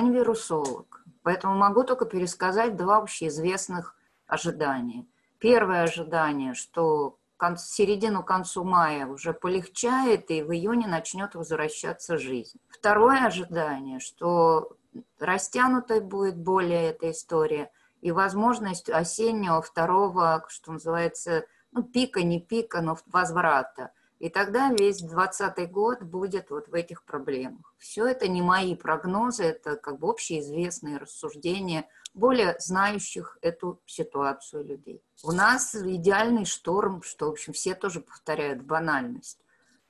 Я 0.00 0.06
не 0.06 0.16
вирусолог, 0.16 1.04
поэтому 1.22 1.54
могу 1.56 1.84
только 1.84 2.06
пересказать 2.06 2.74
два 2.74 2.96
общеизвестных 2.96 3.94
ожидания. 4.26 5.04
Первое 5.38 5.82
ожидание, 5.82 6.54
что 6.54 7.18
середину 7.58 8.24
концу 8.24 8.64
мая 8.64 9.06
уже 9.06 9.34
полегчает, 9.34 10.30
и 10.30 10.42
в 10.42 10.52
июне 10.52 10.86
начнет 10.86 11.34
возвращаться 11.34 12.16
жизнь. 12.16 12.58
Второе 12.70 13.26
ожидание, 13.26 14.00
что 14.00 14.74
растянутой 15.18 16.00
будет 16.00 16.38
более 16.38 16.88
эта 16.88 17.10
история, 17.10 17.70
и 18.00 18.10
возможность 18.10 18.88
осеннего 18.88 19.60
второго, 19.60 20.46
что 20.48 20.72
называется, 20.72 21.44
ну, 21.72 21.82
пика, 21.82 22.22
не 22.22 22.40
пика, 22.40 22.80
но 22.80 22.96
возврата. 23.04 23.92
И 24.20 24.28
тогда 24.28 24.68
весь 24.68 24.98
2020 24.98 25.70
год 25.72 26.02
будет 26.02 26.50
вот 26.50 26.68
в 26.68 26.74
этих 26.74 27.04
проблемах. 27.04 27.74
Все 27.78 28.06
это 28.06 28.28
не 28.28 28.42
мои 28.42 28.76
прогнозы, 28.76 29.44
это 29.44 29.76
как 29.76 29.98
бы 29.98 30.10
общеизвестные 30.10 30.98
рассуждения 30.98 31.88
более 32.12 32.54
знающих 32.58 33.38
эту 33.40 33.80
ситуацию 33.86 34.64
людей. 34.64 35.02
У 35.22 35.32
нас 35.32 35.74
идеальный 35.74 36.44
шторм, 36.44 37.02
что, 37.02 37.28
в 37.28 37.30
общем, 37.30 37.54
все 37.54 37.74
тоже 37.74 38.00
повторяют 38.00 38.62
банальность. 38.62 39.38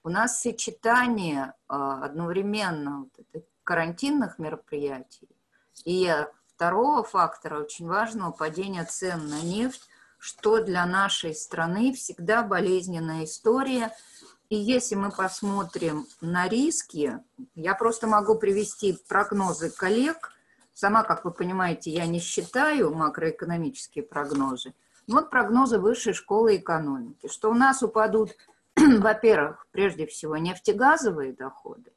У 0.05 0.09
нас 0.09 0.41
сочетание 0.41 1.55
а, 1.67 2.05
одновременно 2.05 3.09
вот 3.33 3.45
карантинных 3.65 4.39
мероприятий 4.39 5.29
и 5.85 6.09
второго 6.55 7.03
фактора, 7.03 7.59
очень 7.59 7.89
важного, 7.89 8.31
падения 8.31 8.85
цен 8.85 9.29
на 9.29 9.43
нефть, 9.43 9.89
что 10.19 10.63
для 10.63 10.87
нашей 10.87 11.35
страны 11.35 11.93
всегда 11.95 12.45
болезненная 12.45 13.25
история– 13.25 13.91
и 14.51 14.57
если 14.57 14.97
мы 14.97 15.13
посмотрим 15.13 16.07
на 16.21 16.49
риски, 16.49 17.21
я 17.55 17.75
просто 17.75 18.09
могу 18.09 18.35
привести 18.35 18.99
прогнозы 19.09 19.71
коллег. 19.71 20.33
Сама, 20.75 21.05
как 21.05 21.25
вы 21.25 21.31
понимаете, 21.31 21.91
я 21.91 22.07
не 22.07 22.19
считаю 22.19 22.93
макроэкономические 22.93 24.03
прогнозы. 24.03 24.75
Вот 25.07 25.31
прогнозы 25.31 25.79
Высшей 25.79 26.15
школы 26.15 26.57
экономики, 26.57 27.29
что 27.29 27.51
у 27.51 27.55
нас 27.55 27.85
упадут, 27.85 28.33
во-первых, 28.77 29.67
прежде 29.71 30.07
всего, 30.07 30.37
нефтегазовые 30.37 31.33
доходы. 31.33 31.93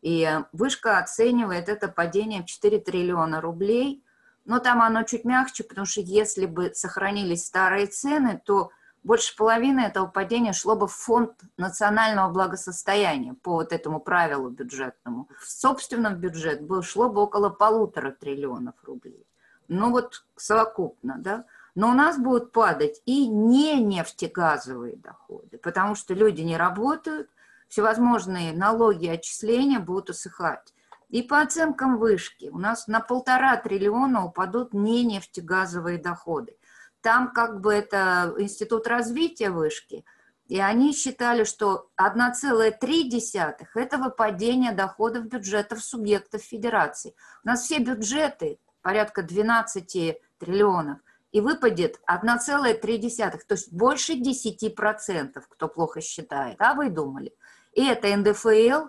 И 0.00 0.26
Вышка 0.52 0.98
оценивает 0.98 1.68
это 1.68 1.88
падение 1.88 2.42
в 2.42 2.46
4 2.46 2.78
триллиона 2.80 3.42
рублей. 3.42 4.02
Но 4.46 4.58
там 4.58 4.80
оно 4.80 5.02
чуть 5.02 5.26
мягче, 5.26 5.64
потому 5.64 5.84
что 5.84 6.00
если 6.00 6.46
бы 6.46 6.72
сохранились 6.74 7.44
старые 7.44 7.88
цены, 7.88 8.40
то 8.42 8.70
больше 9.02 9.36
половины 9.36 9.80
этого 9.80 10.06
падения 10.06 10.52
шло 10.52 10.76
бы 10.76 10.86
в 10.86 10.92
фонд 10.92 11.32
национального 11.56 12.30
благосостояния 12.30 13.34
по 13.34 13.52
вот 13.52 13.72
этому 13.72 14.00
правилу 14.00 14.50
бюджетному. 14.50 15.28
В 15.40 15.50
собственном 15.50 16.16
бюджет 16.16 16.62
бы 16.62 16.82
шло 16.82 17.08
бы 17.08 17.22
около 17.22 17.48
полутора 17.48 18.10
триллионов 18.10 18.74
рублей. 18.84 19.26
Ну 19.68 19.90
вот 19.90 20.24
совокупно, 20.36 21.16
да. 21.18 21.44
Но 21.74 21.90
у 21.90 21.94
нас 21.94 22.18
будут 22.18 22.52
падать 22.52 23.00
и 23.06 23.26
не 23.26 23.82
нефтегазовые 23.82 24.96
доходы, 24.96 25.56
потому 25.58 25.94
что 25.94 26.12
люди 26.12 26.42
не 26.42 26.56
работают, 26.56 27.30
всевозможные 27.68 28.52
налоги 28.52 29.06
и 29.06 29.10
отчисления 29.10 29.78
будут 29.78 30.10
усыхать. 30.10 30.74
И 31.08 31.22
по 31.22 31.40
оценкам 31.40 31.98
вышки 31.98 32.50
у 32.52 32.58
нас 32.58 32.86
на 32.86 33.00
полтора 33.00 33.56
триллиона 33.56 34.24
упадут 34.24 34.74
не 34.74 35.04
нефтегазовые 35.04 35.98
доходы. 35.98 36.56
Там 37.02 37.32
как 37.32 37.60
бы 37.60 37.72
это 37.72 38.34
институт 38.38 38.86
развития 38.86 39.50
вышки, 39.50 40.04
и 40.48 40.60
они 40.60 40.92
считали, 40.92 41.44
что 41.44 41.90
1,3 41.96 43.56
это 43.74 43.98
выпадение 43.98 44.72
доходов 44.72 45.26
бюджетов 45.26 45.82
субъектов 45.82 46.42
федерации. 46.42 47.14
У 47.44 47.48
нас 47.48 47.62
все 47.62 47.78
бюджеты 47.78 48.58
порядка 48.82 49.22
12 49.22 50.18
триллионов, 50.38 50.98
и 51.32 51.40
выпадет 51.40 52.00
1,3, 52.08 53.38
то 53.46 53.54
есть 53.54 53.72
больше 53.72 54.14
10%, 54.14 55.42
кто 55.48 55.68
плохо 55.68 56.00
считает. 56.00 56.56
А 56.60 56.74
вы 56.74 56.90
думали? 56.90 57.32
И 57.72 57.86
это 57.86 58.14
НДФЛ, 58.16 58.88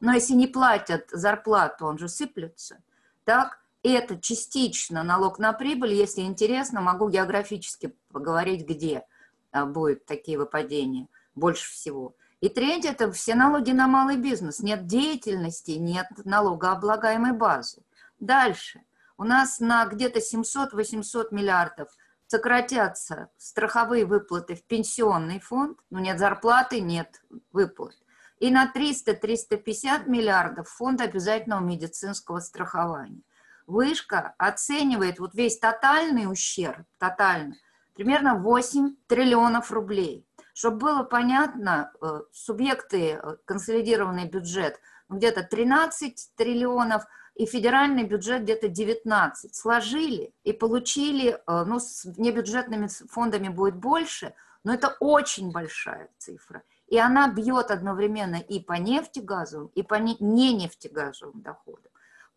но 0.00 0.12
если 0.12 0.34
не 0.34 0.46
платят 0.46 1.08
зарплату, 1.10 1.86
он 1.86 1.98
же 1.98 2.08
сыплется. 2.08 2.82
Так, 3.24 3.57
это 3.82 4.20
частично 4.20 5.02
налог 5.02 5.38
на 5.38 5.52
прибыль. 5.52 5.94
Если 5.94 6.22
интересно, 6.22 6.80
могу 6.80 7.08
географически 7.08 7.94
поговорить, 8.12 8.66
где 8.66 9.04
а, 9.52 9.66
будут 9.66 10.04
такие 10.06 10.38
выпадения 10.38 11.08
больше 11.34 11.70
всего. 11.70 12.14
И 12.40 12.48
третье– 12.48 12.90
это 12.92 13.10
все 13.10 13.34
налоги 13.34 13.72
на 13.72 13.88
малый 13.88 14.16
бизнес. 14.16 14.60
Нет 14.60 14.86
деятельности, 14.86 15.72
нет 15.72 16.06
налогооблагаемой 16.24 17.32
базы. 17.32 17.82
Дальше. 18.20 18.82
У 19.16 19.24
нас 19.24 19.58
на 19.58 19.84
где-то 19.86 20.20
700-800 20.20 21.28
миллиардов 21.32 21.88
сократятся 22.28 23.30
страховые 23.36 24.04
выплаты 24.04 24.54
в 24.54 24.62
пенсионный 24.62 25.40
фонд. 25.40 25.80
Ну, 25.90 25.98
нет 25.98 26.18
зарплаты, 26.18 26.80
нет 26.80 27.22
выплат. 27.52 27.96
И 28.38 28.50
на 28.50 28.70
300-350 28.72 30.08
миллиардов 30.08 30.68
фонд 30.68 31.00
обязательного 31.00 31.60
медицинского 31.60 32.38
страхования. 32.38 33.22
Вышка 33.68 34.34
оценивает 34.38 35.20
вот 35.20 35.34
весь 35.34 35.58
тотальный 35.58 36.24
ущерб, 36.24 36.86
тотально, 36.96 37.54
примерно 37.94 38.34
8 38.34 38.96
триллионов 39.06 39.70
рублей. 39.70 40.26
Чтобы 40.54 40.78
было 40.78 41.02
понятно, 41.02 41.92
э, 42.00 42.22
субъекты, 42.32 43.20
э, 43.22 43.36
консолидированный 43.44 44.26
бюджет, 44.26 44.80
ну, 45.10 45.18
где-то 45.18 45.42
13 45.42 46.30
триллионов, 46.34 47.04
и 47.34 47.44
федеральный 47.44 48.04
бюджет 48.04 48.42
где-то 48.42 48.68
19. 48.68 49.54
Сложили 49.54 50.32
и 50.44 50.54
получили, 50.54 51.32
э, 51.32 51.64
ну, 51.64 51.78
с 51.78 52.06
небюджетными 52.16 52.88
фондами 53.10 53.48
будет 53.48 53.76
больше, 53.76 54.32
но 54.64 54.72
это 54.72 54.96
очень 54.98 55.52
большая 55.52 56.08
цифра. 56.16 56.62
И 56.86 56.98
она 56.98 57.28
бьет 57.28 57.70
одновременно 57.70 58.36
и 58.36 58.60
по 58.60 58.72
нефтегазовым, 58.72 59.66
и 59.74 59.82
по 59.82 59.96
не 59.96 60.54
нефтегазовым 60.54 61.42
доходам. 61.42 61.87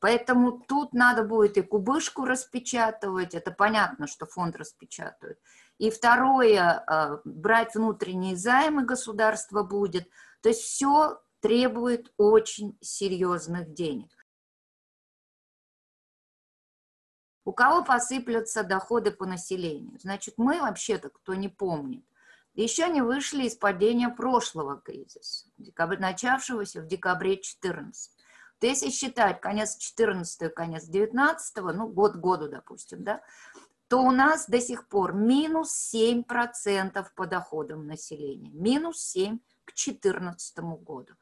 Поэтому 0.02 0.60
тут 0.68 0.94
надо 0.94 1.24
будет 1.24 1.58
и 1.58 1.62
кубышку 1.62 2.26
распечатывать, 2.26 3.36
это 3.36 3.52
понятно, 3.52 4.08
что 4.08 4.26
фонд 4.26 4.56
распечатывает. 4.56 5.40
И 5.78 5.92
второе, 5.92 6.84
а, 6.88 7.22
брать 7.24 7.76
внутренние 7.76 8.36
займы 8.36 8.84
государства 8.84 9.62
будет. 9.62 10.10
То 10.42 10.50
есть 10.50 10.62
все 10.62 11.22
требует 11.40 12.12
очень 12.18 12.76
серьезных 12.82 13.74
денег. 13.74 14.10
У 17.46 17.54
кого 17.54 17.84
посыплются 17.84 18.64
доходы 18.64 19.12
по 19.12 19.28
населению? 19.28 20.00
Значит, 20.00 20.34
мы 20.38 20.62
вообще-то, 20.62 21.10
кто 21.10 21.36
не 21.36 21.48
помнит, 21.48 22.06
еще 22.56 22.90
не 22.90 23.04
вышли 23.04 23.44
из 23.44 23.56
падения 23.56 24.10
прошлого 24.10 24.82
кризиса, 24.82 25.48
начавшегося 25.78 26.82
в 26.82 26.88
декабре 26.88 27.36
2014. 27.36 28.21
То 28.62 28.68
если 28.68 28.92
считать 28.92 29.42
конец 29.42 29.76
14 29.76 30.54
конец 30.54 30.84
19 30.86 31.58
ну, 31.74 31.88
год 31.88 32.16
году, 32.16 32.48
допустим, 32.48 33.04
да, 33.04 33.22
то 33.88 33.98
у 34.04 34.12
нас 34.12 34.48
до 34.48 34.62
сих 34.62 34.88
пор 34.88 35.14
минус 35.14 35.92
7% 35.92 37.04
по 37.16 37.26
доходам 37.26 37.88
населения. 37.88 38.52
Минус 38.52 39.02
7 39.02 39.40
к 39.66 39.74
2014 39.74 40.60
году. 40.60 41.14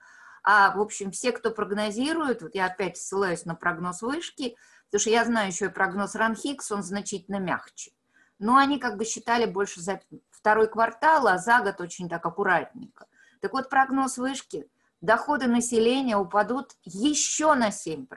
А, 0.43 0.75
в 0.75 0.81
общем, 0.81 1.11
все, 1.11 1.31
кто 1.31 1.51
прогнозирует, 1.51 2.41
вот 2.41 2.55
я 2.55 2.65
опять 2.65 2.97
ссылаюсь 2.97 3.45
на 3.45 3.55
прогноз 3.55 4.01
вышки, 4.01 4.57
потому 4.87 4.99
что 4.99 5.09
я 5.09 5.23
знаю 5.23 5.47
еще 5.47 5.67
и 5.67 5.69
прогноз 5.69 6.15
Ранхикс, 6.15 6.69
он 6.73 6.83
значительно 6.83 7.39
мягче. 7.39 7.91
Но 8.37 8.57
они 8.57 8.79
как 8.79 8.97
бы 8.97 9.05
считали 9.05 9.45
больше 9.45 9.79
за 9.79 10.01
второй 10.29 10.67
квартал, 10.67 11.25
а 11.27 11.37
за 11.37 11.61
год 11.61 11.79
очень 11.79 12.09
так 12.09 12.25
аккуратненько. 12.25 13.07
Так 13.39 13.53
вот, 13.53 13.69
прогноз 13.69 14.17
вышки– 14.17 14.69
доходы 15.01 15.47
населения 15.47 16.17
упадут 16.17 16.71
еще 16.83 17.53
на 17.53 17.69
7%. 17.69 18.07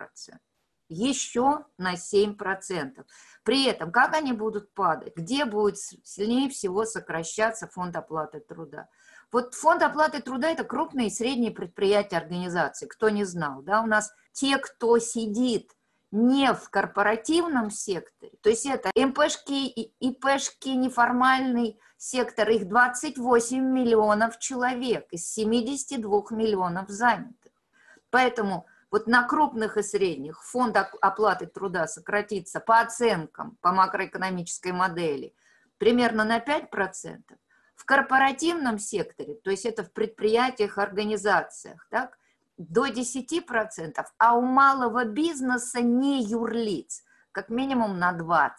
Еще 0.89 1.65
на 1.79 1.95
7%. 1.95 3.05
При 3.45 3.65
этом, 3.65 3.91
как 3.91 4.15
они 4.15 4.33
будут 4.33 4.75
падать? 4.75 5.17
Где 5.17 5.47
будет 5.47 5.79
сильнее 5.79 6.51
всего 6.51 6.85
сокращаться 6.85 7.67
фонд 7.67 7.97
оплаты 7.97 8.41
труда? 8.41 8.89
Вот 9.31 9.55
фонд 9.55 9.83
оплаты 9.83 10.21
труда– 10.21 10.51
это 10.51 10.65
крупные 10.65 11.07
и 11.07 11.11
средние 11.11 11.51
предприятия, 11.51 12.19
организации. 12.19 12.87
Кто 12.87 13.09
не 13.09 13.25
знал, 13.25 13.63
да, 13.63 13.81
у 13.81 13.87
нас 13.87 14.13
те, 14.33 14.59
кто 14.59 14.99
сидит 14.99 15.73
не 16.13 16.53
в 16.53 16.69
корпоративном 16.69 17.71
секторе, 17.71 18.33
то 18.43 18.51
есть 18.51 18.67
это 18.67 18.91
МПшки, 18.95 19.69
ИПшки, 19.99 20.69
неформальный 20.69 21.81
сектор, 21.97 22.51
их 22.51 22.69
28 22.69 23.59
миллионов 23.59 24.39
человек 24.39 25.07
из 25.11 25.27
72 25.33 26.23
миллионов 26.31 26.89
занятых. 26.91 27.53
Поэтому 28.11 28.67
вот 28.91 29.07
на 29.07 29.27
крупных 29.27 29.79
и 29.79 29.83
средних 29.83 30.45
фонд 30.45 30.77
оплаты 30.77 31.47
труда 31.47 31.87
сократится 31.87 32.61
по 32.61 32.81
оценкам, 32.81 33.57
по 33.63 33.73
макроэкономической 33.73 34.73
модели, 34.73 35.35
примерно 35.79 36.25
на 36.25 36.39
5%. 36.41 37.23
В 37.75 37.85
корпоративном 37.87 38.79
секторе, 38.79 39.35
то 39.35 39.51
есть 39.51 39.65
это 39.65 39.83
в 39.83 39.93
предприятиях, 39.93 40.77
организациях, 40.77 41.87
так, 41.91 42.19
до 42.57 42.87
10%, 42.87 44.05
а 44.19 44.37
у 44.37 44.43
малого 44.43 45.05
бизнеса 45.05 45.81
не 45.81 46.23
юрлиц 46.25 47.03
как 47.33 47.49
минимум 47.49 47.99
на 47.99 48.17
20%. 48.17 48.53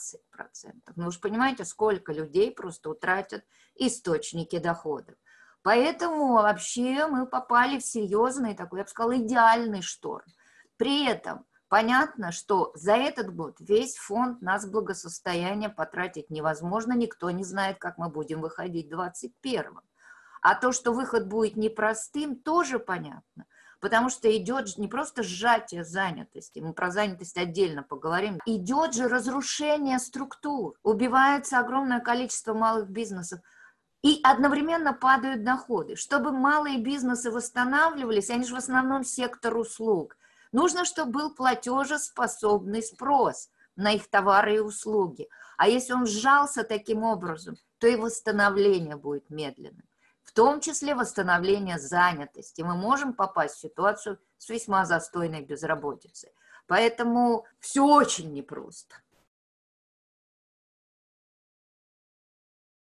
Ну, 0.95 1.06
вы 1.06 1.12
же 1.12 1.19
понимаете, 1.19 1.63
сколько 1.63 2.12
людей 2.12 2.51
просто 2.51 2.90
утратят 2.90 3.45
источники 3.75 4.57
доходов. 4.57 5.16
Поэтому 5.62 6.34
вообще 6.34 7.07
мы 7.07 7.25
попали 7.25 7.80
в 7.80 7.86
серьезный 7.86 8.54
такой, 8.54 8.80
я 8.80 8.84
бы 8.84 8.90
сказала, 8.90 9.18
идеальный 9.18 9.81
шторм. 9.81 10.25
При 10.75 11.06
этом 11.06 11.46
понятно, 11.69 12.31
что 12.31 12.72
за 12.75 12.96
этот 12.96 13.34
год 13.34 13.56
весь 13.60 13.96
фонд 13.96 14.42
нас 14.42 14.66
благосостояния 14.66 15.69
потратить 15.69 16.30
невозможно, 16.30 16.94
никто 16.94 17.31
не 17.31 17.46
знает, 17.46 17.78
как 17.78 17.98
мы 17.98 18.10
будем 18.10 18.42
выходить 18.42 18.88
в 18.88 18.96
2021. 18.96 19.80
А 20.42 20.56
то, 20.56 20.74
что 20.74 20.92
выход 20.92 21.28
будет 21.28 21.56
непростым, 21.56 22.36
тоже 22.36 22.80
понятно 22.80 23.46
потому 23.84 24.10
что 24.10 24.34
идет 24.34 24.78
не 24.78 24.88
просто 24.88 25.24
сжатие 25.24 25.84
занятости, 25.84 26.60
мы 26.60 26.72
про 26.72 26.90
занятость 26.90 27.36
отдельно 27.36 27.84
поговорим, 27.84 28.40
идет 28.46 28.94
же 28.94 29.10
разрушение 29.10 30.00
структур, 30.00 30.80
убивается 30.84 31.60
огромное 31.60 32.00
количество 32.00 32.54
малых 32.54 32.90
бизнесов, 32.90 33.42
и 34.02 34.22
одновременно 34.24 34.94
падают 34.94 35.44
доходы. 35.44 35.98
Чтобы 35.98 36.32
малые 36.32 36.78
бизнесы 36.78 37.30
восстанавливались, 37.30 38.30
они 38.30 38.46
же 38.46 38.54
в 38.54 38.58
основном 38.58 39.04
сектор 39.04 39.58
услуг, 39.58 40.16
нужно, 40.54 40.86
чтобы 40.86 41.12
был 41.12 41.36
платежеспособный 41.36 42.84
спрос 42.84 43.50
на 43.76 43.92
их 43.92 44.10
товары 44.10 44.56
и 44.56 44.60
услуги. 44.60 45.28
А 45.58 45.68
если 45.68 45.92
он 45.92 46.06
сжался 46.06 46.64
таким 46.64 47.04
образом, 47.04 47.58
то 47.80 47.88
и 47.88 47.98
восстановление 47.98 48.96
будет 48.96 49.30
медленным 49.30 49.84
в 50.24 50.31
том 50.31 50.62
числе 50.62 50.96
восстановление 50.96 51.78
занятости. 51.78 52.62
Мы 52.62 52.75
можем 52.75 53.14
попасть 53.14 53.56
в 53.56 53.62
ситуацию 53.62 54.20
с 54.38 54.50
весьма 54.50 54.86
застойной 54.86 55.42
безработицей. 55.42 56.31
Поэтому 56.68 57.46
все 57.60 57.86
очень 57.86 58.31
непросто. 58.34 58.96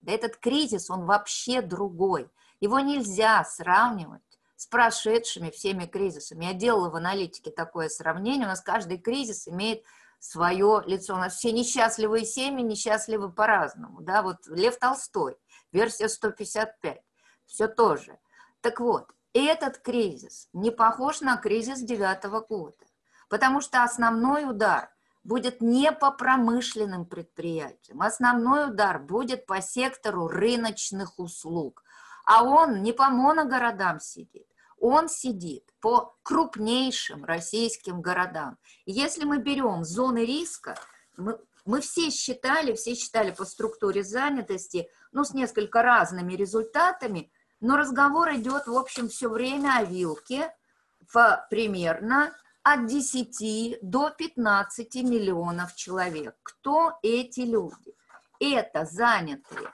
Этот 0.07 0.37
кризис, 0.37 0.91
он 0.91 1.05
вообще 1.05 1.63
другой. 1.63 2.31
Его 2.61 2.81
нельзя 2.81 3.45
сравнивать 3.45 4.23
с 4.57 4.67
прошедшими 4.67 5.51
всеми 5.51 5.87
кризисами. 5.87 6.47
Я 6.47 6.53
делала 6.53 6.91
в 6.91 6.97
аналитике 6.97 7.51
такое 7.51 7.89
сравнение. 7.89 8.47
У 8.47 8.51
нас 8.51 8.61
каждый 8.61 8.99
кризис 8.99 9.49
имеет 9.49 9.83
свое 10.19 10.83
лицо. 10.87 11.15
У 11.15 11.19
нас 11.19 11.37
все 11.37 11.53
несчастливые 11.53 12.27
семьи, 12.27 12.63
несчастливы 12.63 13.33
по-разному. 13.33 14.03
Да? 14.03 14.23
Вот 14.23 14.47
Лев 14.47 14.79
Толстой, 14.79 15.37
версия 15.73 16.09
155 16.09 17.03
все 17.51 17.67
тоже. 17.69 18.19
Так 18.61 18.81
вот, 18.81 19.11
этот 19.33 19.79
кризис 19.79 20.49
не 20.53 20.71
похож 20.71 21.21
на 21.21 21.37
кризис 21.37 21.81
девятого 21.81 22.41
года, 22.41 22.87
потому 23.29 23.61
что 23.61 23.83
основной 23.83 24.49
удар 24.49 24.91
будет 25.25 25.61
не 25.61 25.93
по 25.93 26.11
промышленным 26.11 27.05
предприятиям, 27.05 28.03
основной 28.03 28.71
удар 28.71 28.99
будет 28.99 29.47
по 29.47 29.61
сектору 29.61 30.29
рыночных 30.29 31.19
услуг, 31.19 31.83
а 32.25 32.45
он 32.45 32.83
не 32.83 32.93
по 32.93 33.11
моногородам 33.11 34.01
сидит, 34.01 34.47
он 34.79 35.09
сидит 35.09 35.65
по 35.81 36.17
крупнейшим 36.23 37.25
российским 37.25 38.01
городам. 38.01 38.59
если 38.87 39.25
мы 39.25 39.39
берем 39.39 39.85
зоны 39.85 40.25
риска, 40.25 40.79
мы, 41.17 41.39
мы 41.65 41.81
все 41.81 42.11
считали, 42.11 42.75
все 42.75 42.95
считали 42.95 43.31
по 43.31 43.45
структуре 43.45 44.03
занятости, 44.03 44.89
ну, 45.13 45.25
с 45.25 45.35
несколько 45.35 45.83
разными 45.83 46.33
результатами, 46.35 47.31
но 47.61 47.77
разговор 47.77 48.35
идет, 48.35 48.67
в 48.67 48.77
общем, 48.77 49.09
все 49.09 49.29
время 49.29 49.79
о 49.79 49.85
вилке 49.85 50.55
в 51.13 51.47
примерно 51.51 52.33
от 52.63 52.87
10 52.87 53.79
до 53.83 54.11
15 54.11 54.95
миллионов 54.97 55.75
человек. 55.75 56.37
Кто 56.43 56.99
эти 57.03 57.41
люди? 57.41 57.95
Это 58.39 58.85
занятые 58.85 59.73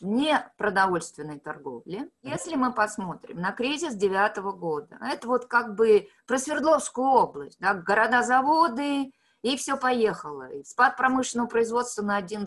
не 0.00 0.38
продовольственной 0.58 1.38
торговле. 1.38 2.10
Если 2.22 2.54
мы 2.54 2.72
посмотрим 2.72 3.40
на 3.40 3.52
кризис 3.52 3.94
девятого 3.94 4.52
года, 4.52 4.98
это 5.00 5.26
вот 5.26 5.46
как 5.46 5.74
бы 5.74 6.08
про 6.26 6.38
Свердловскую 6.38 7.08
область, 7.08 7.58
да, 7.60 7.74
города-заводы, 7.74 9.12
и 9.42 9.56
все 9.56 9.76
поехало. 9.76 10.50
И 10.50 10.64
спад 10.64 10.96
промышленного 10.96 11.48
производства 11.48 12.02
на 12.02 12.20
11%, 12.20 12.46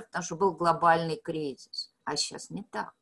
потому 0.00 0.24
что 0.24 0.36
был 0.36 0.52
глобальный 0.52 1.20
кризис. 1.22 1.92
А 2.04 2.16
сейчас 2.16 2.50
не 2.50 2.64
так. 2.64 2.92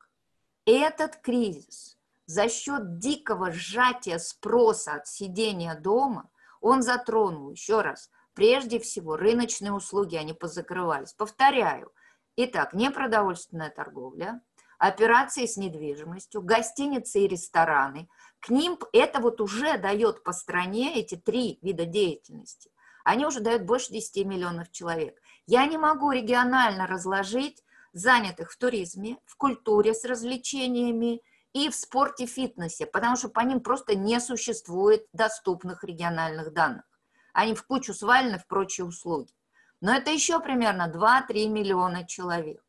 Этот 0.70 1.16
кризис 1.16 1.96
за 2.26 2.50
счет 2.50 2.98
дикого 2.98 3.52
сжатия 3.52 4.18
спроса 4.18 4.96
от 4.96 5.06
сидения 5.06 5.74
дома, 5.74 6.28
он 6.60 6.82
затронул, 6.82 7.50
еще 7.50 7.80
раз, 7.80 8.10
прежде 8.34 8.78
всего 8.78 9.16
рыночные 9.16 9.72
услуги, 9.72 10.16
они 10.16 10.34
позакрывались. 10.34 11.14
Повторяю, 11.14 11.90
итак, 12.36 12.74
непродовольственная 12.74 13.70
торговля, 13.70 14.42
операции 14.76 15.46
с 15.46 15.56
недвижимостью, 15.56 16.42
гостиницы 16.42 17.20
и 17.20 17.28
рестораны. 17.28 18.06
К 18.38 18.50
ним 18.50 18.78
это 18.92 19.20
вот 19.20 19.40
уже 19.40 19.78
дает 19.78 20.22
по 20.22 20.34
стране 20.34 21.00
эти 21.00 21.14
три 21.14 21.58
вида 21.62 21.86
деятельности. 21.86 22.70
Они 23.04 23.24
уже 23.24 23.40
дают 23.40 23.62
больше 23.62 23.90
10 23.90 24.26
миллионов 24.26 24.70
человек. 24.70 25.18
Я 25.46 25.64
не 25.64 25.78
могу 25.78 26.10
регионально 26.10 26.86
разложить 26.86 27.64
занятых 27.92 28.52
в 28.52 28.58
туризме, 28.58 29.18
в 29.26 29.36
культуре 29.36 29.94
с 29.94 30.04
развлечениями 30.04 31.22
и 31.52 31.68
в 31.68 31.74
спорте, 31.74 32.26
фитнесе, 32.26 32.86
потому 32.86 33.16
что 33.16 33.28
по 33.28 33.40
ним 33.40 33.60
просто 33.60 33.94
не 33.94 34.20
существует 34.20 35.06
доступных 35.12 35.84
региональных 35.84 36.52
данных. 36.52 36.84
Они 37.32 37.54
в 37.54 37.64
кучу 37.66 37.94
свалены 37.94 38.38
в 38.38 38.46
прочие 38.46 38.86
услуги. 38.86 39.32
Но 39.80 39.94
это 39.94 40.10
еще 40.10 40.40
примерно 40.40 40.90
2-3 40.92 41.48
миллиона 41.48 42.06
человек. 42.06 42.62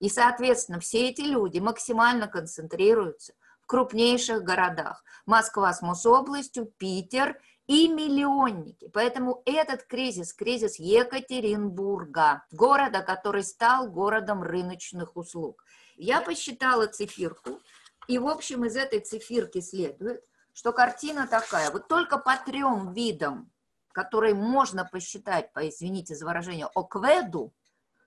И, 0.00 0.08
соответственно, 0.08 0.80
все 0.80 1.08
эти 1.08 1.22
люди 1.22 1.58
максимально 1.58 2.28
концентрируются 2.28 3.34
в 3.60 3.66
крупнейших 3.66 4.42
городах. 4.42 5.04
Москва 5.26 5.72
с 5.72 5.82
Мособластью, 5.82 6.66
Питер 6.78 7.40
и 7.68 7.86
миллионники. 7.86 8.90
Поэтому 8.92 9.42
этот 9.44 9.84
кризис, 9.84 10.32
кризис 10.32 10.78
Екатеринбурга, 10.78 12.42
города, 12.50 13.02
который 13.02 13.44
стал 13.44 13.88
городом 13.88 14.42
рыночных 14.42 15.16
услуг. 15.16 15.62
Я 15.96 16.22
посчитала 16.22 16.86
цифирку, 16.86 17.60
и, 18.08 18.18
в 18.18 18.26
общем, 18.26 18.64
из 18.64 18.74
этой 18.74 19.00
цифирки 19.00 19.60
следует, 19.60 20.24
что 20.54 20.72
картина 20.72 21.26
такая. 21.26 21.70
Вот 21.70 21.88
только 21.88 22.16
по 22.16 22.36
трем 22.36 22.92
видам, 22.94 23.50
которые 23.92 24.34
можно 24.34 24.86
посчитать, 24.86 25.52
по, 25.52 25.68
извините 25.68 26.14
за 26.16 26.24
выражение, 26.24 26.70
ОКВЭДу, 26.74 27.52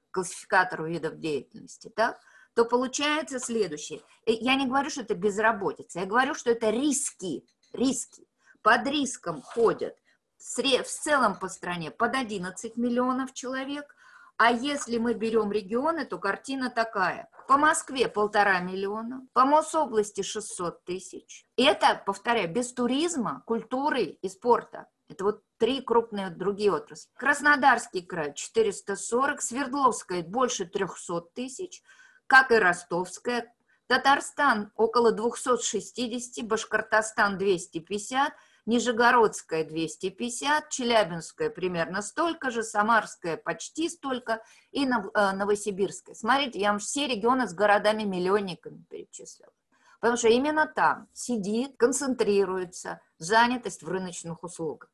классификатору 0.09 0.87
видов 0.87 1.19
деятельности, 1.19 1.89
так, 1.95 2.19
то 2.55 2.65
получается 2.65 3.39
следующее. 3.39 4.01
Я 4.25 4.55
не 4.55 4.65
говорю, 4.65 4.89
что 4.89 5.01
это 5.01 5.13
безработица, 5.13 5.99
я 5.99 6.05
говорю, 6.07 6.33
что 6.33 6.49
это 6.49 6.71
риски, 6.71 7.45
риски 7.73 8.25
под 8.61 8.87
риском 8.87 9.41
ходят 9.41 9.95
в 10.37 10.83
целом 10.83 11.37
по 11.39 11.47
стране 11.49 11.91
под 11.91 12.15
11 12.15 12.75
миллионов 12.77 13.33
человек, 13.33 13.95
а 14.37 14.51
если 14.51 14.97
мы 14.97 15.13
берем 15.13 15.51
регионы, 15.51 16.05
то 16.05 16.17
картина 16.17 16.71
такая. 16.71 17.29
По 17.47 17.57
Москве 17.57 18.07
полтора 18.07 18.59
миллиона, 18.59 19.27
по 19.33 19.45
Мособласти 19.45 20.23
600 20.23 20.83
тысяч. 20.83 21.45
Это, 21.57 22.01
повторяю, 22.05 22.51
без 22.51 22.73
туризма, 22.73 23.43
культуры 23.45 24.03
и 24.03 24.29
спорта. 24.29 24.87
Это 25.09 25.25
вот 25.25 25.43
три 25.57 25.81
крупные 25.81 26.31
другие 26.31 26.71
отрасли. 26.71 27.11
Краснодарский 27.15 28.01
край 28.01 28.33
440, 28.33 29.41
Свердловская 29.41 30.23
больше 30.23 30.65
300 30.65 31.21
тысяч, 31.35 31.83
как 32.25 32.51
и 32.51 32.55
Ростовская. 32.55 33.53
Татарстан 33.87 34.71
около 34.75 35.11
260, 35.11 36.45
Башкортостан 36.45 37.37
250, 37.37 38.33
Нижегородская 38.71 39.65
250, 39.65 40.69
Челябинская 40.69 41.49
примерно 41.49 42.01
столько 42.01 42.51
же, 42.51 42.63
Самарская 42.63 43.35
почти 43.35 43.89
столько 43.89 44.41
и 44.71 44.85
э, 44.85 45.31
Новосибирская. 45.33 46.15
Смотрите, 46.15 46.57
я 46.61 46.69
вам 46.69 46.79
все 46.79 47.05
регионы 47.05 47.49
с 47.49 47.53
городами-миллионниками 47.53 48.81
перечислила. 48.89 49.51
Потому 49.99 50.17
что 50.17 50.29
именно 50.29 50.67
там 50.67 51.09
сидит, 51.11 51.75
концентрируется 51.75 53.01
занятость 53.17 53.83
в 53.83 53.89
рыночных 53.89 54.41
услугах. 54.41 54.89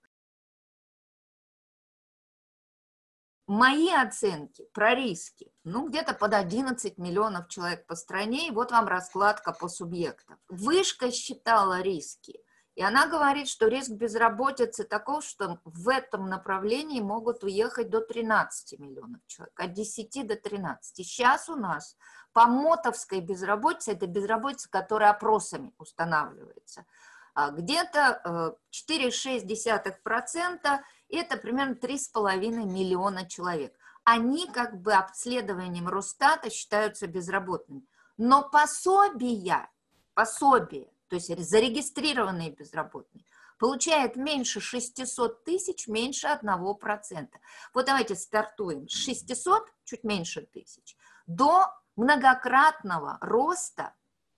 Мои 3.46 3.92
оценки 3.92 4.68
про 4.74 4.96
риски, 4.96 5.54
ну, 5.64 5.88
где-то 5.88 6.16
под 6.16 6.34
11 6.34 6.98
миллионов 6.98 7.48
человек 7.48 7.86
по 7.86 7.94
стране, 7.94 8.48
и 8.48 8.52
вот 8.52 8.72
вам 8.72 8.88
раскладка 8.88 9.54
по 9.54 9.68
субъектам. 9.68 10.40
Вышка 10.50 11.12
считала 11.12 11.82
риски 11.82 12.42
и 12.78 12.84
она 12.84 13.08
говорит, 13.08 13.48
что 13.48 13.68
риск 13.68 13.90
безработицы 13.90 14.84
таков, 14.84 15.24
что 15.24 15.60
в 15.66 15.90
этом 15.90 16.30
направлении 16.30 17.02
могут 17.02 17.44
уехать 17.44 17.90
до 17.90 18.02
13 18.02 18.78
миллионов 18.78 19.20
человек, 19.26 19.60
от 19.60 19.74
10 19.74 20.28
до 20.28 20.36
13. 20.36 20.96
Сейчас 20.96 21.50
у 21.50 21.56
нас 21.56 21.98
по 22.34 22.46
мотовской 22.46 23.20
безработице, 23.20 23.94
это 23.94 24.06
безработица, 24.06 24.70
которая 24.70 25.10
опросами 25.10 25.74
устанавливается, 25.80 26.86
а 27.34 27.50
где-то 27.50 28.56
4,6% 28.72 30.60
э, 30.64 30.80
это 31.10 31.38
примерно 31.38 31.74
3,5 31.74 32.38
миллиона 32.64 33.28
человек. 33.28 33.76
Они 34.04 34.46
как 34.52 34.80
бы 34.80 34.94
обследованием 34.94 35.88
Росстата 35.88 36.52
считаются 36.52 37.08
безработными. 37.08 37.88
Но 38.18 38.48
пособия, 38.48 39.68
пособия, 40.14 40.92
то 41.08 41.16
есть 41.16 41.28
зарегистрированные 41.38 42.52
безработные, 42.52 43.26
получает 43.58 44.16
меньше 44.16 44.60
600 44.60 45.44
тысяч, 45.44 45.88
меньше 45.88 46.28
1%. 46.28 47.28
Вот 47.74 47.86
давайте 47.86 48.16
стартуем 48.16 48.88
с 48.88 48.94
600, 48.94 49.64
чуть 49.84 50.04
меньше 50.04 50.42
тысяч, 50.42 50.96
до 51.26 51.68
многократного 51.96 53.18
роста 53.22 53.94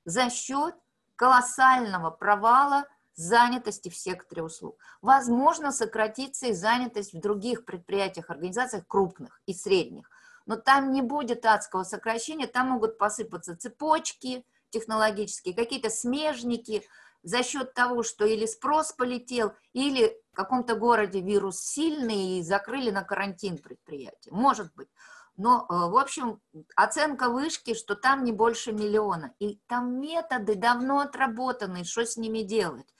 за 0.05 0.29
счет 0.29 0.75
колоссального 1.15 2.09
провала 2.09 2.85
занятости 3.15 3.89
в 3.89 3.97
секторе 3.97 4.43
услуг. 4.43 4.77
Возможно, 5.01 5.73
сократится 5.73 6.47
и 6.47 6.53
занятость 6.53 7.13
в 7.13 7.19
других 7.19 7.65
предприятиях, 7.65 8.29
организациях 8.29 8.87
крупных 8.87 9.41
и 9.45 9.53
средних. 9.53 10.09
Но 10.45 10.55
там 10.55 10.93
не 10.93 11.01
будет 11.01 11.45
адского 11.45 11.83
сокращения, 11.83 12.47
там 12.47 12.69
могут 12.69 12.97
посыпаться 12.97 13.57
цепочки 13.57 14.45
технологические, 14.69 15.55
какие-то 15.55 15.89
смежники 15.89 16.83
за 17.23 17.43
счет 17.43 17.73
того, 17.73 18.03
что 18.03 18.25
или 18.25 18.45
спрос 18.45 18.93
полетел, 18.93 19.53
или 19.73 20.15
в 20.31 20.35
каком-то 20.35 20.75
городе 20.75 21.21
вирус 21.21 21.59
сильный 21.59 22.39
и 22.39 22.43
закрыли 22.43 22.91
на 22.91 23.03
карантин 23.03 23.57
предприятие. 23.57 24.33
Может 24.33 24.73
быть. 24.75 24.89
Но, 25.35 25.65
э, 25.69 25.73
в 25.73 25.97
общем, 25.97 26.41
оценка 26.75 27.29
вышки, 27.29 27.73
что 27.73 27.95
там 27.95 28.25
не 28.25 28.33
больше 28.33 28.73
миллиона. 28.73 29.33
И 29.39 29.59
там 29.67 29.99
методы 29.99 30.55
давно 30.55 30.99
отработаны, 30.99 31.85
что 31.85 32.05
с 32.05 32.17
ними 32.17 32.41
делать. 32.41 32.93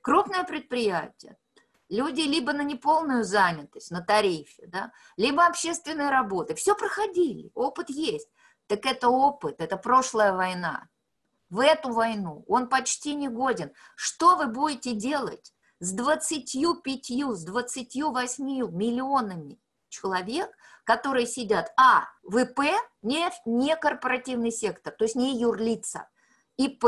Крупное 0.00 0.42
предприятие, 0.44 1.36
люди 1.88 2.22
либо 2.22 2.52
на 2.52 2.62
неполную 2.62 3.24
занятость, 3.24 3.90
на 3.90 4.02
тарифе, 4.02 4.66
да, 4.66 4.92
либо 5.16 5.46
общественные 5.46 6.10
работы. 6.10 6.54
Все 6.54 6.74
проходили, 6.74 7.50
опыт 7.54 7.90
есть. 7.90 8.28
Так 8.66 8.86
это 8.86 9.08
опыт, 9.08 9.60
это 9.60 9.76
прошлая 9.76 10.32
война. 10.32 10.88
В 11.54 11.60
эту 11.60 11.92
войну 11.92 12.44
он 12.48 12.68
почти 12.68 13.14
не 13.14 13.28
годен. 13.28 13.70
Что 13.94 14.34
вы 14.34 14.48
будете 14.48 14.92
делать 14.92 15.54
с 15.78 15.92
25, 15.92 17.10
с 17.32 17.44
28 17.44 18.44
миллионами 18.72 19.60
человек, 19.88 20.50
которые 20.82 21.28
сидят, 21.28 21.72
а, 21.76 22.08
ВП, 22.24 22.58
не, 23.02 23.30
не 23.46 23.76
корпоративный 23.76 24.50
сектор, 24.50 24.92
то 24.92 25.04
есть 25.04 25.14
не 25.14 25.38
юрлица, 25.38 26.08
ИП 26.56 26.86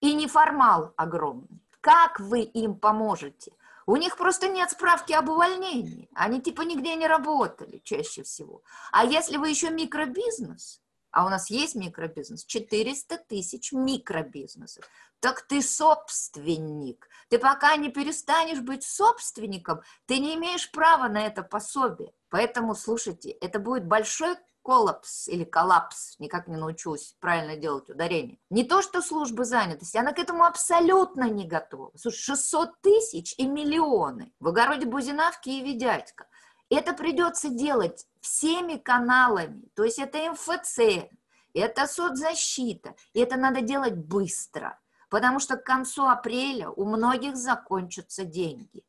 и 0.00 0.14
неформал 0.14 0.92
огромный. 0.96 1.62
Как 1.80 2.18
вы 2.18 2.40
им 2.40 2.80
поможете? 2.80 3.52
У 3.86 3.94
них 3.94 4.16
просто 4.16 4.48
нет 4.48 4.68
справки 4.72 5.12
об 5.12 5.28
увольнении. 5.28 6.10
Они 6.12 6.40
типа 6.40 6.62
нигде 6.62 6.96
не 6.96 7.06
работали 7.06 7.80
чаще 7.84 8.24
всего. 8.24 8.62
А 8.90 9.04
если 9.04 9.36
вы 9.36 9.48
еще 9.48 9.70
микробизнес, 9.70 10.82
а 11.16 11.24
у 11.24 11.30
нас 11.30 11.48
есть 11.48 11.74
микробизнес, 11.74 12.44
400 12.44 13.16
тысяч 13.26 13.72
микробизнесов, 13.72 14.84
так 15.18 15.40
ты 15.40 15.62
собственник. 15.62 17.08
Ты 17.30 17.38
пока 17.38 17.74
не 17.76 17.88
перестанешь 17.88 18.60
быть 18.60 18.84
собственником, 18.84 19.80
ты 20.04 20.18
не 20.18 20.34
имеешь 20.34 20.70
права 20.70 21.08
на 21.08 21.26
это 21.26 21.42
пособие. 21.42 22.12
Поэтому, 22.28 22.74
слушайте, 22.74 23.30
это 23.30 23.58
будет 23.58 23.86
большой 23.86 24.36
коллапс 24.60 25.28
или 25.28 25.44
коллапс, 25.44 26.18
никак 26.18 26.48
не 26.48 26.56
научусь 26.58 27.16
правильно 27.18 27.56
делать 27.56 27.88
ударение. 27.88 28.38
Не 28.50 28.64
то, 28.64 28.82
что 28.82 29.00
службы 29.00 29.46
занятости, 29.46 29.96
она 29.96 30.12
к 30.12 30.18
этому 30.18 30.44
абсолютно 30.44 31.30
не 31.30 31.46
готова. 31.46 31.92
Слушай, 31.96 32.36
600 32.36 32.82
тысяч 32.82 33.34
и 33.38 33.46
миллионы 33.46 34.34
в 34.38 34.48
огороде 34.48 34.84
Бузинавки 34.84 35.48
и 35.48 35.64
Ведятька. 35.64 36.26
Это 36.68 36.92
придется 36.92 37.48
делать 37.48 38.06
всеми 38.26 38.76
каналами, 38.76 39.68
то 39.74 39.84
есть 39.84 39.98
это 39.98 40.32
МФЦ, 40.32 41.08
это 41.54 41.86
соцзащита, 41.86 42.94
и 43.12 43.20
это 43.20 43.36
надо 43.36 43.60
делать 43.60 43.94
быстро, 43.94 44.78
потому 45.08 45.38
что 45.40 45.56
к 45.56 45.64
концу 45.64 46.06
апреля 46.06 46.70
у 46.70 46.84
многих 46.84 47.36
закончатся 47.36 48.24
деньги 48.24 48.84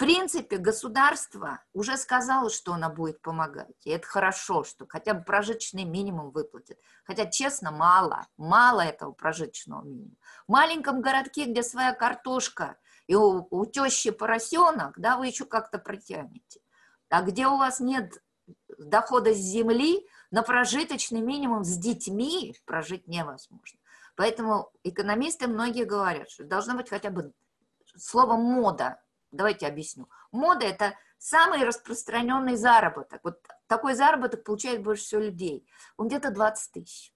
принципе, 0.00 0.56
государство 0.56 1.62
уже 1.74 1.98
сказало, 1.98 2.48
что 2.48 2.72
оно 2.72 2.88
будет 2.88 3.20
помогать. 3.20 3.76
И 3.84 3.90
это 3.90 4.06
хорошо, 4.06 4.64
что 4.64 4.86
хотя 4.88 5.12
бы 5.12 5.22
прожиточный 5.22 5.84
минимум 5.84 6.30
выплатит. 6.30 6.78
Хотя, 7.04 7.26
честно, 7.26 7.70
мало. 7.70 8.26
Мало 8.38 8.80
этого 8.80 9.12
прожиточного 9.12 9.84
минимума. 9.84 10.16
В 10.48 10.52
маленьком 10.52 11.02
городке, 11.02 11.44
где 11.44 11.62
своя 11.62 11.92
картошка 11.92 12.78
и 13.08 13.14
у, 13.14 13.46
у 13.50 13.66
тещи 13.66 14.10
поросенок, 14.10 14.98
да, 14.98 15.18
вы 15.18 15.26
еще 15.26 15.44
как-то 15.44 15.78
протянете. 15.78 16.62
А 17.10 17.20
где 17.20 17.46
у 17.46 17.58
вас 17.58 17.78
нет 17.78 18.22
дохода 18.84 19.34
с 19.34 19.38
земли, 19.38 20.06
на 20.30 20.42
прожиточный 20.42 21.20
минимум 21.20 21.64
с 21.64 21.76
детьми 21.76 22.54
прожить 22.64 23.08
невозможно. 23.08 23.78
Поэтому 24.16 24.70
экономисты 24.84 25.48
многие 25.48 25.84
говорят, 25.84 26.30
что 26.30 26.44
должно 26.44 26.74
быть 26.76 26.88
хотя 26.88 27.10
бы 27.10 27.32
слово 27.96 28.36
«мода» 28.36 29.00
Давайте 29.32 29.66
объясню. 29.66 30.08
Мода– 30.32 30.66
это 30.66 30.94
самый 31.18 31.62
распространенный 31.64 32.56
заработок. 32.56 33.20
Вот 33.22 33.38
такой 33.66 33.94
заработок 33.94 34.42
получает 34.42 34.82
больше 34.82 35.04
всего 35.04 35.20
людей. 35.20 35.66
Он 35.96 36.08
где-то 36.08 36.30
20 36.30 36.72
тысяч. 36.72 37.12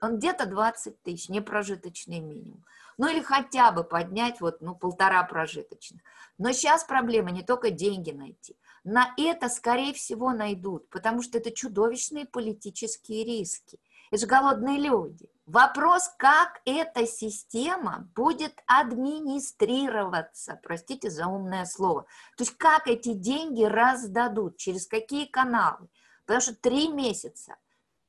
Он 0.00 0.16
где-то 0.16 0.46
20 0.46 1.02
тысяч, 1.02 1.28
не 1.28 1.40
прожиточный 1.40 2.20
минимум. 2.20 2.64
Ну 2.98 3.08
или 3.08 3.22
хотя 3.22 3.70
бы 3.70 3.84
поднять 3.84 4.40
вот, 4.40 4.60
ну, 4.60 4.74
полтора 4.74 5.22
прожиточных. 5.22 6.02
Но 6.36 6.52
сейчас 6.52 6.84
проблема 6.84 7.30
не 7.30 7.42
только 7.42 7.70
деньги 7.70 8.10
найти. 8.10 8.56
На 8.84 9.14
это, 9.16 9.48
скорее 9.48 9.94
всего, 9.94 10.32
найдут, 10.32 10.90
потому 10.90 11.22
что 11.22 11.38
это 11.38 11.50
чудовищные 11.50 12.26
политические 12.26 13.24
риски. 13.24 13.78
Это 14.10 14.22
же 14.22 14.26
голодные 14.26 14.78
люди. 14.78 15.28
Вопрос, 15.46 16.10
как 16.18 16.60
эта 16.64 17.06
система 17.06 18.08
будет 18.14 18.62
администрироваться, 18.66 20.60
простите 20.62 21.10
за 21.10 21.26
умное 21.26 21.64
слово. 21.64 22.02
То 22.36 22.44
есть 22.44 22.56
как 22.58 22.86
эти 22.86 23.14
деньги 23.14 23.64
раздадут, 23.64 24.58
через 24.58 24.86
какие 24.86 25.24
каналы. 25.24 25.88
Потому 26.26 26.42
что 26.42 26.54
три 26.54 26.88
месяца 26.88 27.56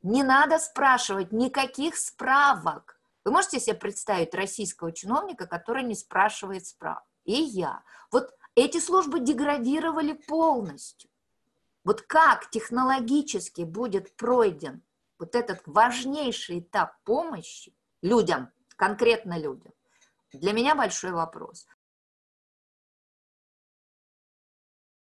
не 0.01 0.23
надо 0.23 0.59
спрашивать 0.59 1.31
никаких 1.31 1.95
справок. 1.95 2.98
Вы 3.29 3.33
можете 3.33 3.59
себе 3.59 3.75
представить 3.75 4.33
российского 4.33 4.91
чиновника, 4.91 5.45
который 5.45 5.83
не 5.83 5.93
спрашивает 5.93 6.65
справок? 6.65 7.03
И 7.25 7.33
я. 7.33 7.83
Вот 8.11 8.35
эти 8.55 8.79
службы 8.79 9.19
деградировали 9.19 10.13
полностью. 10.13 11.11
Вот 11.83 12.01
как 12.01 12.49
технологически 12.49 13.61
будет 13.61 14.15
пройден 14.15 14.81
вот 15.19 15.35
этот 15.35 15.61
важнейший 15.67 16.61
этап 16.61 16.95
помощи 17.03 17.77
людям, 18.01 18.51
конкретно 18.75 19.37
людям, 19.37 19.73
для 20.33 20.51
меня 20.51 20.73
большой 20.73 21.11
вопрос. 21.11 21.67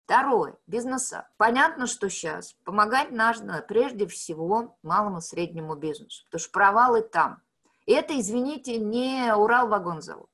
Второе, 0.07 0.57
бизнеса. 0.67 1.29
Понятно, 1.37 1.87
что 1.87 2.09
сейчас 2.09 2.55
помогать 2.65 3.11
нужно 3.11 3.61
прежде 3.61 4.07
всего 4.07 4.79
малому 4.83 5.19
и 5.19 5.21
среднему 5.21 5.75
бизнесу, 5.75 6.25
потому 6.25 6.41
что 6.41 6.51
провалы 6.51 7.03
там. 7.03 7.43
И 7.87 7.93
это, 7.93 8.19
извините, 8.19 8.79
не 8.79 9.35
Уралвагонзавод 9.35 10.29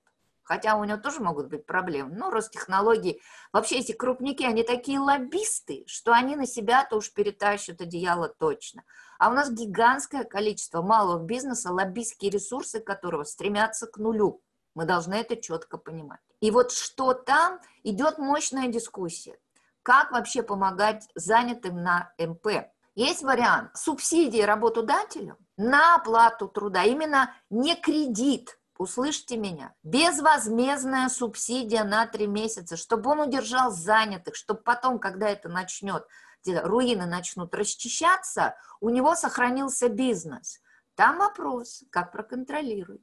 хотя 0.53 0.77
у 0.77 0.85
него 0.85 0.99
тоже 0.99 1.21
могут 1.21 1.49
быть 1.49 1.65
проблемы, 1.65 2.15
но 2.15 2.29
Ростехнологии, 2.31 3.21
вообще 3.53 3.79
эти 3.79 3.93
крупники, 3.93 4.43
они 4.43 4.63
такие 4.63 4.99
лоббисты, 4.99 5.85
что 5.87 6.13
они 6.13 6.37
на 6.37 6.47
себя-то 6.47 6.97
уж 6.97 7.13
перетащат 7.13 7.81
одеяло 7.81 8.29
точно. 8.29 8.85
А 9.19 9.31
у 9.31 9.33
нас 9.33 9.51
гигантское 9.51 10.25
количество 10.25 10.83
малого 10.83 11.25
бизнеса, 11.25 11.73
лоббистские 11.73 12.31
ресурсы 12.31 12.81
которого 12.81 13.25
стремятся 13.25 13.87
к 13.87 13.97
нулю. 13.97 14.43
Мы 14.75 14.85
должны 14.85 15.15
это 15.15 15.37
четко 15.37 15.79
понимать. 15.79 16.21
И 16.41 16.51
вот 16.51 16.73
что 16.73 17.15
там, 17.15 17.61
идет 17.83 18.19
мощная 18.19 18.69
дискуссия. 18.69 19.39
Как 19.83 20.13
вообще 20.13 20.43
помогать 20.43 21.09
занятым 21.15 21.83
на 21.83 22.13
МП? 22.19 22.69
Есть 22.95 23.23
вариант 23.23 23.75
субсидии 23.75 24.43
работодателю 24.43 25.39
на 25.57 25.95
оплату 25.95 26.47
труда, 26.47 26.85
именно 26.85 27.35
не 27.49 27.75
кредит, 27.75 28.59
услышьте 28.77 29.39
меня, 29.39 29.75
безвозмездная 29.83 31.09
субсидия 31.09 31.85
на 31.85 32.07
три 32.07 32.27
месяца, 32.27 32.77
чтобы 32.77 33.11
он 33.11 33.21
удержал 33.21 33.71
занятых, 33.71 34.35
чтобы 34.35 34.61
потом, 34.61 34.99
когда 34.99 35.29
это 35.31 35.49
начнет, 35.49 36.07
руины 36.45 37.07
начнут 37.07 37.55
расчищаться, 37.55 38.57
у 38.81 38.91
него 38.91 39.15
сохранился 39.15 39.89
бизнес. 39.89 40.61
Там 40.95 41.19
вопрос, 41.19 41.85
как 41.91 42.13
проконтролировать. 42.13 43.01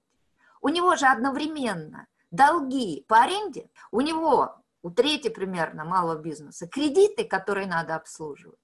У 0.61 0.69
него 0.69 0.95
же 0.97 1.07
одновременно 1.07 2.05
долги 2.29 3.05
по 3.07 3.21
аренде, 3.21 3.69
у 3.91 4.01
него, 4.01 4.61
у 4.83 4.91
трети 4.91 5.29
примерно 5.29 5.85
малого 5.85 6.19
бизнеса, 6.19 6.67
кредиты, 6.67 7.23
которые 7.23 7.65
надо 7.65 7.95
обслуживать, 7.95 8.59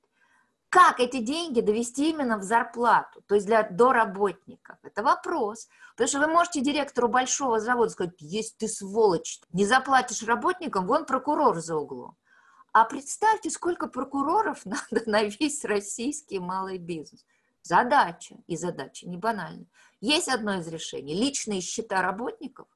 Как 0.75 0.99
эти 0.99 1.21
деньги 1.21 1.61
довести 1.61 2.09
именно 2.09 2.37
в 2.37 2.43
зарплату, 2.43 3.21
то 3.27 3.35
есть 3.35 3.47
для 3.47 3.63
доработников? 3.63 4.75
Это 4.83 5.03
вопрос. 5.03 5.69
Потому 5.91 6.09
что 6.09 6.19
вы 6.19 6.27
можете 6.27 6.59
директору 6.59 7.07
большого 7.07 7.61
завода 7.61 7.91
сказать, 7.91 8.15
есть 8.19 8.57
ты 8.57 8.67
сволочь, 8.67 9.39
не 9.53 9.65
заплатишь 9.65 10.23
работникам, 10.23 10.85
вон 10.85 11.05
прокурор 11.05 11.61
за 11.61 11.77
углом. 11.77 12.17
А 12.73 12.83
представьте, 12.83 13.51
сколько 13.51 13.87
прокуроров 13.87 14.65
надо 14.65 15.09
на 15.09 15.23
весь 15.23 15.63
российский 15.63 16.39
малый 16.39 16.77
бизнес. 16.77 17.25
Задача, 17.61 18.35
и 18.45 18.57
задача 18.57 19.07
не 19.07 19.15
банальная. 19.15 19.67
Есть 20.01 20.27
одно 20.27 20.55
из 20.55 20.67
решений. 20.67 21.13
Личные 21.13 21.61
счета 21.61 22.01
работников, 22.01 22.67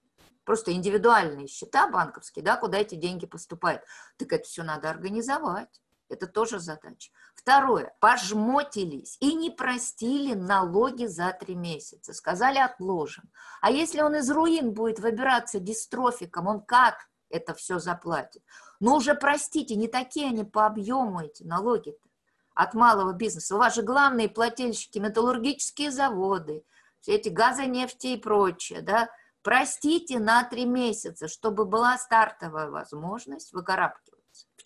просто 0.45 0.71
индивидуальные 0.71 1.47
счета 1.47 1.89
банковские, 1.89 2.45
да, 2.45 2.55
куда 2.55 2.77
эти 2.77 2.95
деньги 2.95 3.25
поступают. 3.25 3.81
Так 4.15 4.31
это 4.31 4.45
все 4.45 4.63
надо 4.63 4.89
организовать. 4.89 5.81
Это 6.09 6.25
тоже 6.25 6.59
задача. 6.59 7.11
Второе. 7.35 7.95
Пожмотились 7.99 9.15
и 9.19 9.33
не 9.35 9.51
простили 9.51 10.33
налоги 10.33 11.05
за 11.05 11.31
три 11.31 11.55
месяца. 11.55 12.13
Сказали, 12.13 12.57
отложим. 12.57 13.31
А 13.61 13.71
если 13.71 14.01
он 14.01 14.15
из 14.15 14.29
руин 14.29 14.73
будет 14.73 14.99
выбираться 14.99 15.59
дистрофиком, 15.59 16.47
он 16.47 16.61
как 16.61 17.07
это 17.29 17.53
все 17.53 17.77
заплатит? 17.77 18.43
Ну 18.79 18.95
уже 18.95 19.13
простите, 19.13 19.75
не 19.75 19.87
такие 19.87 20.27
они 20.27 20.43
по 20.43 20.65
объему 20.65 21.21
эти 21.21 21.43
налоги-то 21.43 22.09
от 22.55 22.73
малого 22.73 23.13
бизнеса. 23.13 23.55
У 23.55 23.59
вас 23.59 23.75
же 23.75 23.83
главные 23.83 24.27
плательщики, 24.27 24.97
металлургические 24.97 25.91
заводы, 25.91 26.63
все 26.99 27.13
эти 27.15 27.29
газы, 27.29 27.65
нефти 27.65 28.07
и 28.07 28.17
прочее, 28.17 28.81
да, 28.81 29.09
простите 29.43 30.19
на 30.19 30.43
три 30.43 30.65
месяца, 30.65 31.27
чтобы 31.27 31.65
была 31.65 31.97
стартовая 31.97 32.69
возможность 32.69 33.53
выкарабкиваться. 33.53 34.18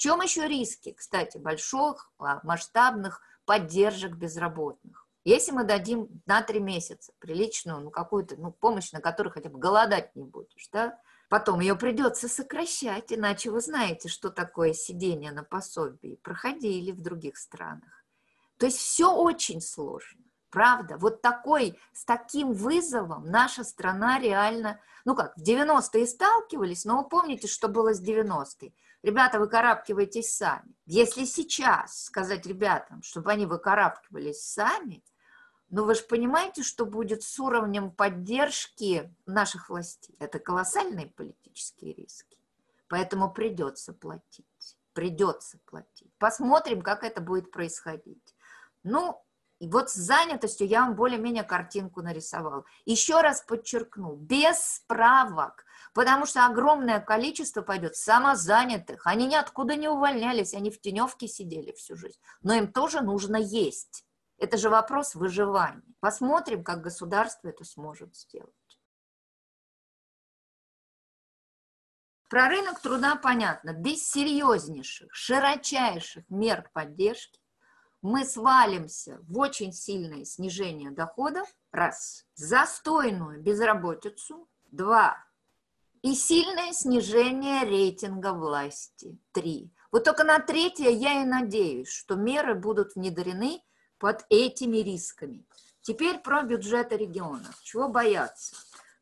Чем 0.04 0.20
еще 0.20 0.50
риски, 0.50 0.92
кстати, 0.92 1.38
больших 1.38 2.12
а, 2.20 2.42
масштабных 2.44 3.22
поддержек 3.46 4.12
безработных? 4.16 5.08
Если 5.24 5.54
мы 5.54 5.64
дадим 5.64 6.10
на 6.26 6.42
три 6.42 6.60
месяца 6.60 7.14
приличную, 7.20 7.80
ну, 7.80 7.90
какую-то, 7.90 8.36
ну, 8.36 8.52
помощь, 8.52 8.92
на 8.92 9.00
которой 9.00 9.30
хотя 9.30 9.50
бы 9.50 9.60
голодать 9.60 10.14
не 10.14 10.26
будешь, 10.26 10.68
да, 10.74 11.00
потом 11.30 11.62
ее 11.62 11.76
придется 11.76 12.28
сокращать, 12.28 13.14
иначе 13.14 13.50
вы 13.50 13.62
знаете, 13.62 14.10
что 14.10 14.30
такое 14.30 14.74
сидение 14.74 15.32
на 15.32 15.46
пособии, 15.46 16.20
проходили 16.22 16.92
в 16.92 17.00
других 17.00 17.38
странах. 17.38 18.04
То 18.58 18.66
есть 18.66 18.80
все 18.80 19.10
очень 19.10 19.62
сложно. 19.62 20.20
Правда, 20.50 20.98
вот 20.98 21.22
такой, 21.22 21.80
с 21.94 22.04
таким 22.04 22.52
вызовом 22.52 23.32
наша 23.32 23.64
страна 23.64 24.20
реально, 24.20 24.82
ну 25.06 25.16
как, 25.16 25.38
в 25.38 25.42
90-е 25.42 26.06
сталкивались, 26.06 26.84
но 26.84 27.04
вы 27.04 27.08
помните, 27.08 27.48
что 27.48 27.70
было 27.70 27.94
с 27.94 28.04
90-е. 28.04 28.74
Ребята, 29.04 29.38
выкарабкивайтесь 29.38 30.34
сами. 30.34 30.74
Если 30.86 31.26
сейчас 31.26 32.06
сказать 32.06 32.46
ребятам, 32.46 33.04
чтобы 33.04 33.32
они 33.32 33.46
выкарабкивались 33.46 34.42
сами, 34.42 35.04
ну 35.70 35.84
вы 35.84 35.96
же 35.96 36.04
понимаете, 36.04 36.64
что 36.64 36.86
будет 36.86 37.22
с 37.22 37.38
уровнем 37.38 37.92
поддержки 37.92 39.14
наших 39.26 39.70
властей. 39.70 40.16
Это 40.20 40.40
колоссальные 40.40 41.08
политические 41.08 41.94
риски. 41.94 42.38
Поэтому 42.88 43.30
придется 43.30 43.92
платить. 43.92 44.78
Придется 44.94 45.60
платить. 45.66 46.14
Посмотрим, 46.18 46.82
как 46.82 47.04
это 47.04 47.20
будет 47.20 47.52
происходить. 47.52 48.36
Ну, 48.84 49.22
и 49.60 49.68
вот 49.68 49.90
с 49.90 49.96
занятостью 49.96 50.68
я 50.68 50.82
вам 50.82 50.96
более-менее 50.96 51.44
картинку 51.44 52.02
нарисовал. 52.02 52.66
Еще 52.86 53.20
раз 53.20 53.42
подчеркну, 53.42 54.16
без 54.16 54.60
справок, 54.60 55.66
потому 55.94 56.26
что 56.26 56.46
огромное 56.46 57.00
количество 57.00 57.62
пойдет 57.62 57.96
самозанятых. 57.96 59.06
Они 59.06 59.28
ниоткуда 59.28 59.76
не 59.76 59.88
увольнялись, 59.88 60.54
они 60.54 60.72
в 60.72 60.82
теневке 60.82 61.28
сидели 61.28 61.72
всю 61.72 61.96
жизнь. 61.96 62.20
Но 62.42 62.54
им 62.54 62.72
тоже 62.72 63.02
нужно 63.02 63.38
есть. 63.38 64.06
Это 64.38 64.58
же 64.58 64.70
вопрос 64.70 65.16
выживания. 65.16 65.84
Посмотрим, 66.00 66.64
как 66.64 66.82
государство 66.82 67.48
это 67.48 67.64
сможет 67.64 68.16
сделать. 68.16 68.52
Про 72.30 72.50
рынок 72.50 72.82
труда 72.82 73.16
понятно. 73.16 73.74
Без 73.74 74.10
серьезнейших, 74.10 75.14
широчайших 75.14 76.28
мер 76.30 76.68
поддержки 76.74 77.40
мы 78.02 78.26
свалимся 78.26 79.20
в 79.22 79.38
очень 79.38 79.72
сильное 79.72 80.26
снижение 80.26 80.90
доходов, 80.90 81.48
раз, 81.72 82.26
застойную 82.34 83.40
безработицу, 83.40 84.50
два, 84.66 85.24
и 86.04 86.14
сильное 86.14 86.72
снижение 86.74 87.66
рейтинга 87.66 88.34
власти, 88.34 89.18
три. 89.32 89.74
Вот 89.92 90.04
только 90.04 90.24
на 90.24 90.38
третье 90.40 90.90
я 90.90 91.24
и 91.24 91.26
надеюсь, 91.26 91.90
что 91.90 92.14
меры 92.16 92.54
будут 92.54 92.94
внедрены 92.96 93.64
под 93.98 94.24
этими 94.30 94.78
рисками. 94.78 95.46
Теперь 95.82 96.20
про 96.20 96.44
бюджеты 96.44 96.96
регионов. 96.96 97.60
Чего 97.64 97.90
бояться? 97.90 98.56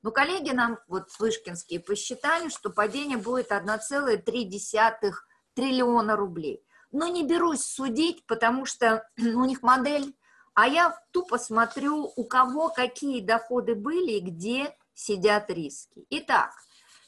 Ну, 0.03 0.11
коллеги 0.11 0.51
нам, 0.51 0.79
вот 0.87 1.09
вышкинские, 1.19 1.81
посчитали, 1.81 2.47
что 2.47 2.69
падение 2.69 3.17
будет 3.17 3.51
1,3 3.51 5.11
триллиона 5.53 6.15
рублей 6.15 6.63
но 6.91 7.07
не 7.07 7.25
берусь 7.25 7.63
судить, 7.63 8.25
потому 8.25 8.65
что 8.65 9.07
у 9.17 9.45
них 9.45 9.61
модель, 9.61 10.15
а 10.53 10.67
я 10.67 10.97
тупо 11.11 11.37
смотрю, 11.37 12.11
у 12.15 12.25
кого 12.25 12.69
какие 12.69 13.21
доходы 13.21 13.75
были 13.75 14.13
и 14.13 14.19
где 14.19 14.75
сидят 14.93 15.49
риски. 15.49 16.05
Итак, 16.09 16.51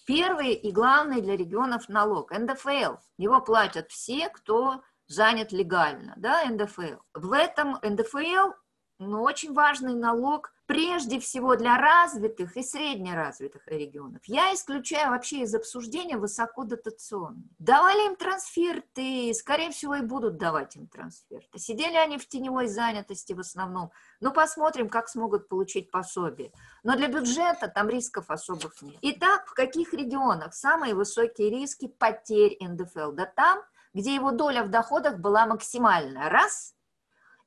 первый 0.06 0.54
и 0.54 0.72
главный 0.72 1.22
для 1.22 1.36
регионов 1.36 1.90
налог– 1.90 2.32
НДФЛ. 2.38 2.96
Его 3.18 3.42
платят 3.42 3.92
все, 3.92 4.30
кто 4.30 4.82
занят 5.08 5.52
легально, 5.52 6.14
да, 6.18 6.46
НДФЛ. 6.46 7.00
В 7.14 7.34
этом 7.34 7.78
НДФЛ 7.82 8.54
ну, 9.00 9.22
очень 9.22 9.54
важный 9.54 9.96
налог 9.96 10.53
прежде 10.66 11.20
всего 11.20 11.56
для 11.56 11.78
развитых 11.78 12.56
и 12.58 12.64
среднеразвитых 12.64 13.68
регионов. 13.68 14.22
Я 14.26 14.54
исключаю 14.54 15.12
вообще 15.12 15.42
из 15.42 15.54
обсуждения 15.54 16.18
высокодотационные. 16.18 17.50
Давали 17.60 18.08
им 18.08 18.16
трансферты, 18.16 19.34
скорее 19.34 19.72
всего, 19.72 19.96
и 19.96 20.02
будут 20.02 20.38
давать 20.38 20.76
им 20.76 20.88
трансферты. 20.88 21.60
Сидели 21.60 21.96
они 21.96 22.18
в 22.18 22.28
теневой 22.28 22.68
занятости 22.68 23.34
в 23.34 23.40
основном. 23.40 23.92
Ну, 24.22 24.32
посмотрим, 24.32 24.90
как 24.90 25.10
смогут 25.10 25.50
получить 25.50 25.92
пособие. 25.92 26.52
Но 26.84 26.96
для 26.96 27.08
бюджета 27.08 27.68
там 27.68 27.90
рисков 27.90 28.30
особых 28.30 28.82
нет. 28.82 28.98
Итак, 29.02 29.48
в 29.48 29.54
каких 29.54 29.94
регионах 29.94 30.54
самые 30.54 30.96
высокие 30.96 31.50
риски 31.50 31.88
потерь 31.88 32.58
НДФЛ? 32.62 33.12
Да 33.12 33.26
там, 33.26 33.62
где 33.94 34.16
его 34.16 34.32
доля 34.32 34.64
в 34.64 34.70
доходах 34.70 35.20
была 35.20 35.46
максимальная. 35.46 36.30
Раз– 36.30 36.76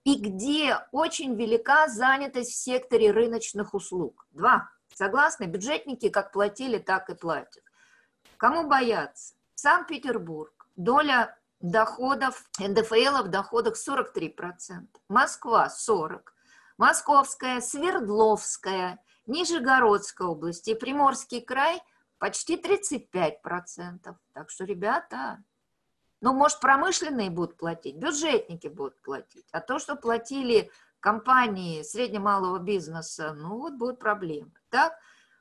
и 0.06 0.14
где 0.14 0.78
очень 0.92 1.34
велика 1.34 1.88
занятость 1.88 2.52
в 2.52 2.56
секторе 2.56 3.10
рыночных 3.10 3.74
услуг. 3.74 4.24
Два. 4.30 4.70
Согласны? 4.94 5.46
Бюджетники 5.46 6.10
как 6.10 6.30
платили, 6.30 6.78
так 6.78 7.10
и 7.10 7.14
платят. 7.16 7.64
Кому 8.36 8.68
бояться? 8.68 9.34
Санкт-Петербург. 9.56 10.68
Доля 10.76 11.36
доходов, 11.58 12.44
НДФЛ 12.60 13.24
в 13.24 13.28
доходах 13.30 13.74
43%. 13.74 14.86
Москва 15.08 15.68
40%. 15.68 16.20
Московская, 16.78 17.60
Свердловская, 17.60 19.00
Нижегородская 19.26 20.28
область 20.28 20.68
и 20.68 20.76
Приморский 20.76 21.40
край 21.40 21.82
почти 22.18 22.56
35%. 22.56 24.14
Так 24.34 24.50
что, 24.50 24.64
ребята, 24.64 25.42
ну, 26.20 26.32
может, 26.32 26.60
промышленные 26.60 27.30
будут 27.30 27.56
платить, 27.56 27.96
бюджетники 27.96 28.68
будут 28.68 29.00
платить. 29.02 29.46
А 29.52 29.60
то, 29.60 29.78
что 29.78 29.96
платили 29.96 30.70
компании 31.00 31.82
средне-малого 31.82 32.58
бизнеса, 32.58 33.34
ну, 33.34 33.58
вот 33.58 33.74
будут 33.74 33.98
проблемы. 33.98 34.52
Так, 34.70 34.94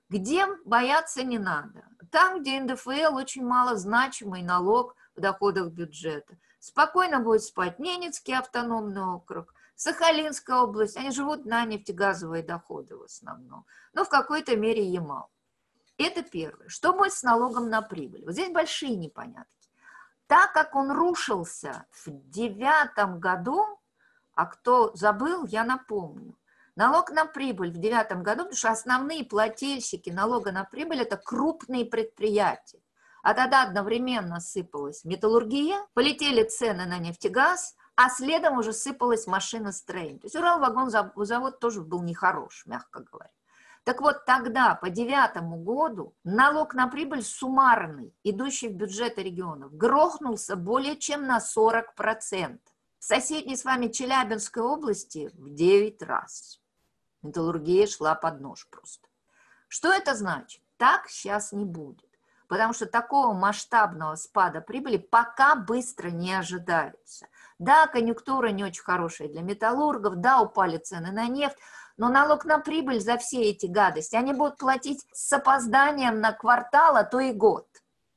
где 0.10 0.46
бояться 0.66 1.24
не 1.24 1.40
надо? 1.40 1.86
Там, 2.12 2.42
где 2.42 2.60
НДФЛ 2.60 3.16
очень 3.16 3.46
малозначимый 3.46 4.44
налог 4.44 4.96
в 5.16 5.22
доходах 5.22 5.70
бюджета. 5.72 6.38
Спокойно 6.60 7.20
будет 7.20 7.44
спать 7.44 7.80
Ненецкий 7.80 8.38
автономный 8.38 9.04
округ, 9.04 9.54
Сахалинская 9.76 10.58
область. 10.58 10.98
Они 10.98 11.12
живут 11.12 11.46
на 11.46 11.66
нефтегазовые 11.66 12.44
доходы 12.44 12.96
в 12.96 13.04
основном. 13.04 13.66
Но 13.94 14.04
в 14.04 14.10
какой-то 14.10 14.56
мере 14.56 14.84
Ямал. 14.84 15.30
Это 15.98 16.24
первое. 16.24 16.68
Что 16.68 16.94
будет 16.94 17.14
с 17.14 17.24
налогом 17.24 17.70
на 17.70 17.82
прибыль? 17.82 18.24
Вот 18.26 18.34
здесь 18.34 18.52
большие 18.52 18.96
непонятки. 18.96 19.65
Так 20.28 20.54
как 20.54 20.76
он 20.76 20.92
рушился 20.92 21.86
в 21.92 22.10
девятом 22.30 23.20
году, 23.20 23.64
а 24.34 24.46
кто 24.48 24.92
забыл, 24.96 25.46
я 25.46 25.64
напомню, 25.64 26.36
налог 26.76 27.12
на 27.12 27.26
прибыль 27.26 27.72
в 27.72 27.78
девятом 27.78 28.24
году, 28.24 28.44
потому 28.44 28.56
что 28.56 28.72
основные 28.72 29.24
плательщики 29.24 30.10
налога 30.10 30.52
на 30.52 30.64
прибыль– 30.64 31.02
это 31.02 31.18
крупные 31.18 31.86
предприятия. 31.86 32.82
А 33.22 33.34
тогда 33.34 33.64
одновременно 33.64 34.40
сыпалась 34.40 35.04
металлургия, 35.04 35.80
полетели 35.94 36.44
цены 36.44 36.86
на 36.86 37.00
нефтегаз, 37.00 37.76
а 37.96 38.10
следом 38.10 38.58
уже 38.58 38.74
сыпалась 38.74 39.26
машиностроение. 39.26 40.20
То 40.20 40.26
есть 40.26 40.36
Уралвагонзавод 40.36 41.60
тоже 41.60 41.82
был 41.82 42.04
нехорош, 42.04 42.66
мягко 42.66 43.02
говоря. 43.02 43.32
Так 43.86 44.02
вот, 44.02 44.26
тогда, 44.26 44.74
по 44.74 44.90
девятому 44.90 45.58
году, 45.58 46.16
налог 46.24 46.74
на 46.74 46.88
прибыль 46.88 47.22
суммарный, 47.22 48.16
идущий 48.24 48.68
в 48.68 48.74
бюджеты 48.74 49.22
регионов, 49.22 49.78
грохнулся 49.78 50.56
более 50.56 50.98
чем 50.98 51.28
на 51.28 51.38
40%. 51.38 52.60
В 52.98 53.04
соседней 53.04 53.56
с 53.56 53.64
вами 53.64 53.90
Челябинской 53.90 54.64
области 54.64 55.30
в 55.36 55.54
9 55.54 56.02
раз. 56.02 56.60
Металлургия 57.22 57.86
шла 57.86 58.16
под 58.16 58.42
нож 58.42 58.68
просто. 58.72 59.08
Что 59.68 59.94
это 59.94 60.16
значит? 60.16 60.64
Так 60.78 61.08
сейчас 61.08 61.52
не 61.52 61.64
будет. 61.64 62.10
Потому 62.48 62.74
что 62.74 62.88
такого 62.88 63.34
масштабного 63.34 64.16
спада 64.16 64.62
прибыли 64.62 64.98
пока 64.98 65.54
быстро 65.54 66.10
не 66.10 66.34
ожидается. 66.34 67.28
Да, 67.60 67.86
конъюнктура 67.86 68.48
не 68.48 68.64
очень 68.64 68.84
хорошая 68.84 69.28
для 69.28 69.44
металлургов, 69.44 70.16
да, 70.16 70.42
упали 70.42 70.78
цены 70.78 71.12
на 71.12 71.28
нефть, 71.28 71.58
но 71.98 72.10
налог 72.10 72.46
на 72.46 72.60
прибыль 72.60 73.00
за 73.00 73.18
все 73.18 73.42
эти 73.44 73.66
гадости 73.66 74.16
они 74.16 74.34
будут 74.34 74.58
платить 74.58 75.06
с 75.14 75.32
опозданием 75.34 76.20
на 76.20 76.32
квартал, 76.34 76.96
а 76.98 77.04
то 77.04 77.20
и 77.20 77.32
год. 77.32 77.68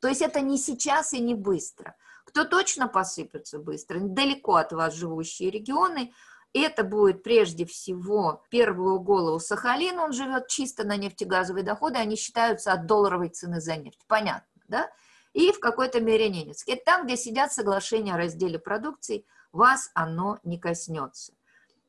То 0.00 0.08
есть 0.08 0.22
это 0.22 0.40
не 0.40 0.58
сейчас 0.58 1.12
и 1.12 1.20
не 1.20 1.34
быстро. 1.34 1.96
Кто 2.24 2.44
точно 2.44 2.88
посыпется 2.88 3.58
быстро, 3.58 3.98
далеко 4.00 4.56
от 4.56 4.72
вас 4.72 4.94
живущие 4.94 5.50
регионы, 5.50 6.12
это 6.52 6.82
будет 6.82 7.22
прежде 7.22 7.64
всего 7.66 8.42
первую 8.50 9.00
голову 9.00 9.38
Сахалин, 9.38 9.98
он 9.98 10.12
живет 10.12 10.48
чисто 10.48 10.84
на 10.84 10.96
нефтегазовые 10.96 11.64
доходы, 11.64 11.98
они 11.98 12.16
считаются 12.16 12.72
от 12.72 12.86
долларовой 12.86 13.28
цены 13.28 13.60
за 13.60 13.76
нефть, 13.76 14.00
понятно, 14.06 14.62
да? 14.66 14.90
И 15.34 15.52
в 15.52 15.60
какой-то 15.60 16.00
мере 16.00 16.28
Ненецкий. 16.30 16.72
Это 16.72 16.84
там, 16.84 17.06
где 17.06 17.16
сидят 17.16 17.52
соглашения 17.52 18.14
о 18.14 18.16
разделе 18.16 18.58
продукции, 18.58 19.24
вас 19.52 19.90
оно 19.94 20.38
не 20.42 20.58
коснется. 20.58 21.32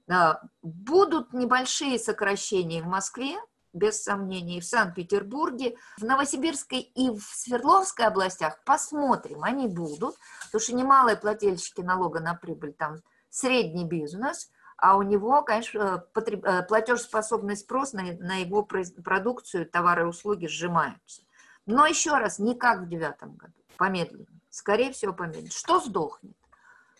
А, 0.09 0.41
будут 0.61 1.33
небольшие 1.33 1.99
сокращения 1.99 2.81
в 2.81 2.87
Москве, 2.87 3.37
без 3.73 4.01
сомнений, 4.01 4.61
в 4.61 4.65
Санкт-Петербурге, 4.65 5.77
в 5.97 6.03
Новосибирской 6.03 6.79
и 6.79 7.09
в 7.09 7.21
Свердловской 7.21 8.05
областях 8.05 8.63
посмотрим, 8.65 9.43
они 9.43 9.67
будут, 9.67 10.15
потому 10.45 10.61
что 10.61 10.75
немалые 10.75 11.15
плательщики 11.15 11.81
налога 11.81 12.19
на 12.19 12.33
прибыль, 12.33 12.73
там 12.73 12.97
средний 13.29 13.85
бизнес, 13.85 14.49
а 14.77 14.97
у 14.97 15.03
него, 15.03 15.43
конечно, 15.43 16.03
потреб... 16.13 16.43
Э, 16.45 16.63
платежеспособный 16.63 17.57
спрос 17.57 17.93
на, 17.93 18.01
на 18.01 18.37
его 18.37 18.63
продукцию, 18.63 19.69
товары 19.69 20.03
и 20.03 20.05
услуги 20.05 20.47
сжимаются. 20.47 21.21
Но 21.65 21.85
еще 21.85 22.17
раз, 22.17 22.39
не 22.39 22.55
как 22.55 22.81
в 22.81 22.89
девятом 22.89 23.35
году, 23.35 23.53
помедленнее, 23.77 24.41
скорее 24.49 24.91
всего 24.93 25.13
помедленнее. 25.13 25.51
Что 25.51 25.79
сдохнет? 25.79 26.38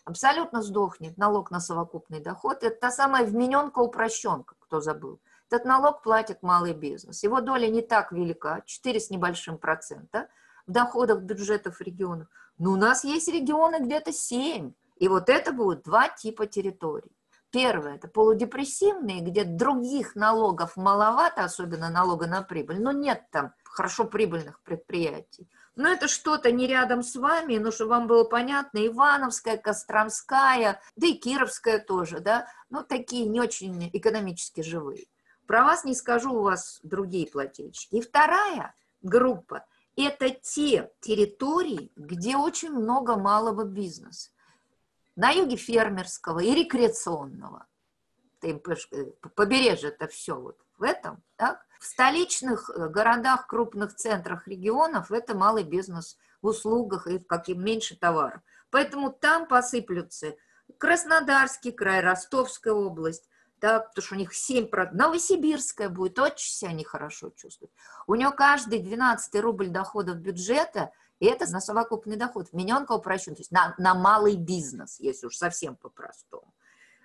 Абсолютно 0.09 0.61
сдохнет 0.61 1.17
налог 1.17 1.51
на 1.51 1.59
совокупный 1.59 2.19
доход. 2.19 2.63
Это 2.63 2.75
та 2.75 2.91
самая 2.91 3.25
вмененка-упрощенка, 3.25 4.55
кто 4.59 4.81
забыл. 4.81 5.21
Этот 5.49 5.65
налог 5.65 6.01
платит 6.01 6.43
малый 6.43 6.73
бизнес. 6.73 7.23
Его 7.23 7.41
доля 7.41 7.67
не 7.67 7.81
так 7.81 8.11
велика, 8.11 8.61
4 8.65 8.99
с 8.99 9.09
небольшим 9.09 9.57
процента 9.57 10.27
в 10.67 10.71
доходах 10.71 11.21
бюджетов 11.21 11.81
регионов. 11.81 12.27
Но 12.57 12.71
у 12.71 12.75
нас 12.75 13.03
есть 13.03 13.27
регионы 13.27 13.79
где-то 13.79 14.11
7. 14.11 14.73
И 14.97 15.07
вот 15.07 15.29
это 15.29 15.53
будут 15.53 15.83
два 15.83 16.09
типа 16.09 16.45
территорий. 16.45 17.15
Первое– 17.51 17.95
это 17.95 18.07
полудепрессивные, 18.07 19.21
где 19.21 19.43
других 19.43 20.15
налогов 20.15 20.75
маловато, 20.75 21.43
особенно 21.43 21.89
налога 21.89 22.27
на 22.27 22.43
прибыль, 22.43 22.79
но 22.79 22.91
нет 22.91 23.23
там 23.31 23.53
хорошо 23.63 24.05
прибыльных 24.05 24.61
предприятий. 24.61 25.49
Но 25.79 25.87
это 25.87 26.09
что-то 26.09 26.51
не 26.51 26.67
рядом 26.67 27.01
с 27.03 27.15
вами, 27.15 27.57
но 27.57 27.71
чтобы 27.71 27.91
вам 27.91 28.07
было 28.07 28.25
понятно, 28.25 28.85
Ивановская, 28.85 29.55
Костромская, 29.55 30.81
да 30.97 31.07
и 31.07 31.13
Кировская 31.13 31.79
тоже, 31.79 32.19
да, 32.19 32.49
ну, 32.69 32.83
такие 32.83 33.29
не 33.29 33.39
очень 33.39 33.89
экономически 33.93 34.59
живые. 34.59 35.05
Про 35.47 35.63
вас 35.63 35.85
не 35.85 35.95
скажу, 35.95 36.33
у 36.33 36.41
вас 36.41 36.81
другие 36.83 37.27
плательщики. 37.27 37.95
И 37.95 38.01
вторая 38.01 38.75
группа– 39.01 39.65
это 39.95 40.31
те 40.31 40.91
территории, 40.99 41.93
где 41.95 42.35
очень 42.35 42.71
много 42.71 43.15
малого 43.15 43.63
бизнеса. 43.63 44.31
На 45.15 45.29
юге 45.29 45.55
фермерского 45.55 46.39
и 46.39 46.53
рекреационного. 46.55 47.67
Э, 48.41 48.53
побережье 49.33 49.91
это 49.91 50.07
все 50.09 50.35
вот 50.35 50.57
в 50.77 50.83
этом, 50.83 51.23
так? 51.37 51.65
В 51.79 51.85
столичных 51.85 52.69
э, 52.69 52.89
городах, 52.89 53.47
крупных 53.47 53.95
центрах 53.95 54.47
регионов 54.47 55.11
это 55.11 55.35
малый 55.35 55.63
бизнес 55.63 56.17
в 56.41 56.47
услугах 56.47 57.07
и 57.07 57.17
в 57.17 57.25
каким 57.25 57.63
меньше 57.63 57.95
товаров. 57.95 58.41
Поэтому 58.69 59.11
там 59.11 59.47
посыплются 59.47 60.35
Краснодарский 60.77 61.71
край, 61.71 62.01
Ростовская 62.01 62.73
область, 62.73 63.29
да, 63.61 63.79
потому 63.79 64.05
что 64.05 64.15
у 64.15 64.17
них 64.17 64.31
7%. 64.33 64.89
Новосибирская 64.91 65.89
будет 65.89 66.19
очень 66.19 66.51
себя 66.51 66.73
нехорошо 66.73 67.29
чувствовать. 67.31 67.73
У 68.07 68.15
нее 68.15 68.31
каждый 68.31 68.79
12 68.79 69.41
рубль 69.41 69.69
доходов 69.69 70.17
бюджета, 70.17 70.91
и 71.19 71.25
это 71.25 71.49
на 71.51 71.61
совокупный 71.61 72.17
доход, 72.17 72.49
вмененка 72.51 72.91
упрощен, 72.91 73.35
то 73.35 73.41
есть 73.41 73.51
на, 73.51 73.73
на 73.77 73.93
малый 73.93 74.35
бизнес, 74.35 74.99
если 74.99 75.27
уж 75.27 75.35
совсем 75.35 75.75
по-простому. 75.75 76.53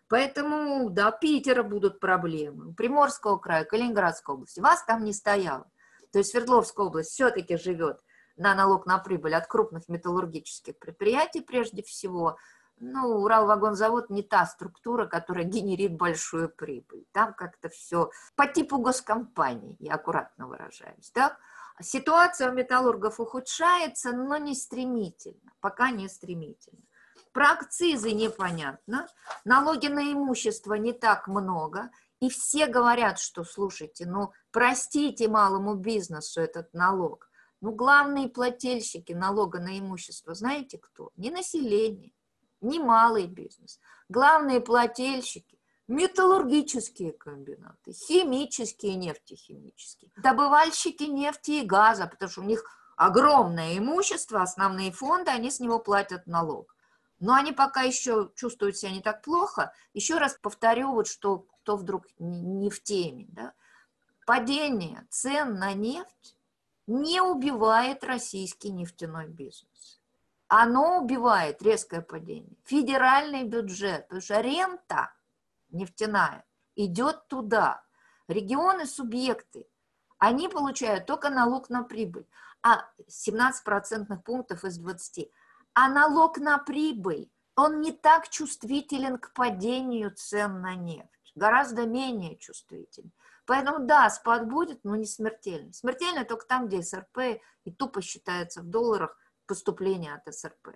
Поэтому, 0.09 0.91
да, 0.91 1.11
Питера 1.11 1.63
будут 1.63 1.99
проблемы, 1.99 2.69
у 2.69 2.75
Приморского 2.75 3.39
края, 3.39 3.65
Калининградской 3.65 4.35
области. 4.35 4.61
Вас 4.61 4.85
там 4.85 5.05
не 5.05 5.13
стояло. 5.13 5.71
То 6.13 6.19
есть 6.19 6.31
Свердловская 6.31 6.87
область 6.87 7.11
все-таки 7.11 7.57
живет 7.57 8.01
на 8.37 8.55
налог 8.55 8.87
на 8.87 8.99
прибыль 8.99 9.35
от 9.35 9.47
крупных 9.47 9.89
металлургических 9.89 10.79
предприятий 10.79 11.41
прежде 11.41 11.83
всего. 11.83 12.37
Ну, 12.79 13.23
Уралвагонзавод 13.23 14.11
не 14.11 14.23
та 14.23 14.45
структура, 14.47 15.07
которая 15.07 15.45
генерит 15.45 15.97
большую 15.97 16.49
прибыль. 16.49 17.07
Там 17.13 17.33
как-то 17.33 17.69
все 17.69 18.11
по 18.35 18.47
типу 18.47 18.79
госкомпании, 18.79 19.77
я 19.79 19.95
аккуратно 19.95 20.49
выражаюсь. 20.49 21.11
Так? 21.13 21.39
Ситуация 21.81 22.51
у 22.51 22.55
металлургов 22.55 23.21
ухудшается, 23.21 24.13
но 24.13 24.37
не 24.37 24.55
стремительно, 24.55 25.53
пока 25.61 25.91
не 25.91 26.09
стремительно. 26.09 26.83
Про 27.35 27.51
акцизы 27.51 28.13
непонятно, 28.13 29.09
налоги 29.45 29.89
на 29.89 30.13
имущество 30.13 30.75
не 30.75 30.93
так 30.93 31.27
много, 31.27 31.91
и 32.21 32.31
все 32.31 32.69
говорят, 32.69 33.19
что, 33.19 33.43
слушайте, 33.43 34.07
ну, 34.07 34.31
простите 34.53 35.27
малому 35.27 35.75
бизнесу 35.75 36.41
этот 36.41 36.73
налог. 36.73 37.29
Ну, 37.61 37.73
главные 37.73 38.29
плательщики 38.29 39.13
налога 39.13 39.59
на 39.59 39.77
имущество, 39.81 40.33
знаете 40.35 40.79
кто? 40.79 41.11
Не 41.17 41.31
население, 41.31 42.13
не 42.61 42.79
малый 42.79 43.27
бизнес. 43.27 43.81
Главные 44.09 44.61
плательщики– 44.61 45.59
металлургические 45.89 47.15
комбинаты, 47.15 47.95
химические, 47.95 48.95
нефтехимические, 48.95 50.13
добывальщики 50.19 51.03
нефти 51.03 51.63
и 51.63 51.67
газа, 51.67 52.07
потому 52.07 52.31
что 52.31 52.43
у 52.43 52.45
них 52.45 52.63
огромное 52.97 53.77
имущество, 53.77 54.41
основные 54.41 54.93
фонды, 54.93 55.33
они 55.33 55.51
с 55.51 55.59
него 55.59 55.81
платят 55.81 56.29
налог 56.29 56.74
но 57.25 57.33
они 57.33 57.53
пока 57.53 57.81
еще 57.81 58.31
чувствуют 58.35 58.77
себя 58.77 58.93
не 58.93 59.01
так 59.01 59.23
плохо. 59.23 59.73
Еще 59.95 60.19
раз 60.19 60.39
повторю, 60.43 60.93
вот 60.93 61.07
что 61.07 61.39
кто 61.63 61.79
вдруг 61.79 62.07
не 62.19 62.69
в 62.69 62.83
теме. 62.83 63.25
Да? 63.31 63.55
Падение 64.27 65.07
цен 65.09 65.55
на 65.59 65.73
нефть 65.73 66.37
не 66.87 67.23
убивает 67.23 68.05
российский 68.05 68.71
нефтяной 68.71 69.29
бизнес. 69.29 70.03
Оно 70.49 70.99
убивает 70.99 71.63
резкое 71.63 72.03
падение. 72.03 72.59
Федеральный 72.65 73.45
бюджет, 73.45 74.03
потому 74.03 74.21
что 74.21 74.43
рента 74.43 75.11
нефтяная 75.71 76.45
идет 76.77 77.27
туда. 77.29 77.83
Регионы, 78.29 78.85
субъекты, 78.85 79.67
они 80.19 80.51
получают 80.51 81.07
только 81.07 81.31
налог 81.31 81.71
на 81.71 81.85
прибыль, 81.85 82.27
а 82.63 82.87
17 83.09 83.65
процентных 83.65 84.23
пунктов 84.23 84.63
из 84.65 84.77
20– 84.77 85.31
а 85.75 85.89
налог 85.89 86.39
на 86.39 86.59
прибыль, 86.59 87.31
он 87.57 87.81
не 87.81 87.93
так 87.93 88.29
чувствителен 88.29 89.19
к 89.19 89.33
падению 89.33 90.13
цен 90.13 90.61
на 90.61 90.75
нефть, 90.75 91.33
гораздо 91.35 91.87
менее 91.87 92.37
чувствителен. 92.37 93.13
Поэтому 93.47 93.87
да, 93.87 94.09
спад 94.11 94.49
будет, 94.49 94.85
но 94.85 94.97
не 94.97 95.07
смертельный. 95.07 95.75
Смертельный 95.75 96.25
только 96.25 96.47
там, 96.47 96.67
где 96.67 96.83
СРП 96.83 97.41
и 97.65 97.71
тупо 97.71 98.01
считается 98.01 98.63
в 98.63 98.67
долларах 98.67 99.17
поступление 99.47 100.15
от 100.15 100.35
СРП. 100.35 100.69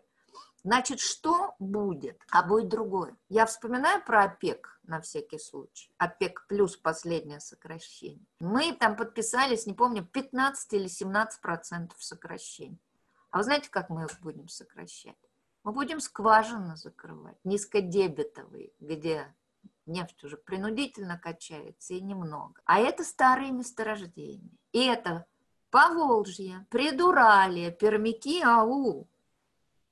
Значит, 0.64 1.00
что 1.00 1.54
будет? 1.58 2.20
А 2.30 2.42
будет 2.42 2.68
другое. 2.68 3.16
Я 3.28 3.46
вспоминаю 3.46 4.04
про 4.04 4.24
ОПЕК 4.24 4.80
на 4.82 5.00
всякий 5.00 5.38
случай. 5.38 5.90
ОПЕК 5.98 6.46
плюс 6.48 6.76
последнее 6.76 7.40
сокращение. 7.40 8.26
Мы 8.40 8.74
там 8.74 8.96
подписались, 8.96 9.66
не 9.66 9.72
помню, 9.72 10.04
15 10.04 10.72
или 10.74 10.88
17 10.88 11.40
процентов 11.40 12.02
сокращений. 12.02 12.80
А 13.30 13.38
вы 13.38 13.44
знаете, 13.44 13.70
как 13.70 13.90
мы 13.90 14.04
их 14.04 14.20
будем 14.20 14.48
сокращать? 14.48 15.16
Мы 15.64 15.72
будем 15.72 16.00
скважины 16.00 16.76
закрывать, 16.76 17.36
низкодебетовые, 17.44 18.72
где 18.80 19.34
нефть 19.86 20.24
уже 20.24 20.36
принудительно 20.36 21.18
качается 21.18 21.94
и 21.94 22.00
немного. 22.00 22.60
А 22.64 22.78
это 22.78 23.04
старые 23.04 23.52
месторождения. 23.52 24.56
И 24.72 24.84
это 24.84 25.26
Поволжье, 25.70 26.66
Придуралие, 26.70 27.70
Пермяки, 27.70 28.42
АУ, 28.42 29.08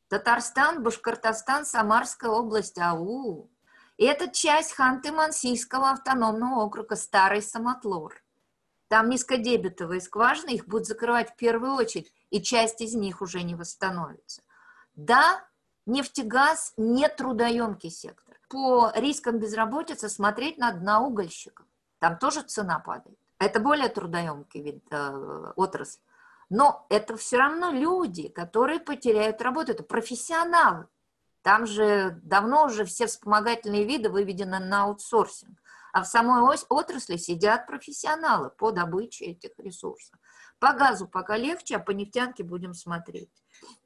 Татарстан, 0.08 0.82
Башкортостан, 0.82 1.66
Самарская 1.66 2.30
область, 2.30 2.78
АУ. 2.78 3.50
И 3.98 4.04
это 4.04 4.30
часть 4.30 4.78
Ханты-Мансийского 4.78 5.90
автономного 5.92 6.64
округа, 6.64 6.96
старый 6.96 7.42
Самотлор. 7.42 8.14
Там 8.88 9.10
низкодебетовые 9.10 10.00
скважины, 10.00 10.50
их 10.50 10.66
будут 10.66 10.86
закрывать 10.86 11.32
в 11.32 11.36
первую 11.36 11.74
очередь, 11.74 12.12
и 12.30 12.42
часть 12.42 12.80
из 12.80 12.94
них 12.94 13.22
уже 13.22 13.42
не 13.42 13.54
восстановится. 13.54 14.42
Да, 14.94 15.46
Нефтегаз 15.86 16.72
не 16.76 17.08
трудоемкий 17.08 17.90
сектор. 17.90 18.36
По 18.48 18.90
рискам 18.96 19.38
безработицы 19.38 20.08
смотреть 20.08 20.58
надо 20.58 20.80
на 20.80 21.00
угольщиков. 21.00 21.64
Там 22.00 22.18
тоже 22.18 22.42
цена 22.42 22.80
падает. 22.80 23.18
Это 23.38 23.60
более 23.60 23.88
трудоемкий 23.88 24.62
вид 24.62 24.84
э, 24.90 25.52
отрасль. 25.54 26.00
Но 26.48 26.86
это 26.88 27.16
все 27.16 27.38
равно 27.38 27.70
люди, 27.70 28.28
которые 28.28 28.80
потеряют 28.80 29.40
работу. 29.42 29.72
Это 29.72 29.84
профессионалы. 29.84 30.88
Там 31.42 31.66
же 31.66 32.18
давно 32.22 32.64
уже 32.64 32.84
все 32.84 33.06
вспомогательные 33.06 33.84
виды 33.84 34.10
выведены 34.10 34.58
на 34.58 34.84
аутсорсинг. 34.84 35.56
А 35.92 36.02
в 36.02 36.06
самой 36.06 36.42
отрасли 36.68 37.16
сидят 37.16 37.66
профессионалы 37.66 38.50
по 38.50 38.72
добыче 38.72 39.26
этих 39.26 39.52
ресурсов. 39.58 40.18
По 40.58 40.72
газу 40.72 41.06
пока 41.06 41.36
легче, 41.36 41.76
а 41.76 41.78
по 41.78 41.90
нефтянке 41.90 42.42
будем 42.42 42.72
смотреть. 42.74 43.30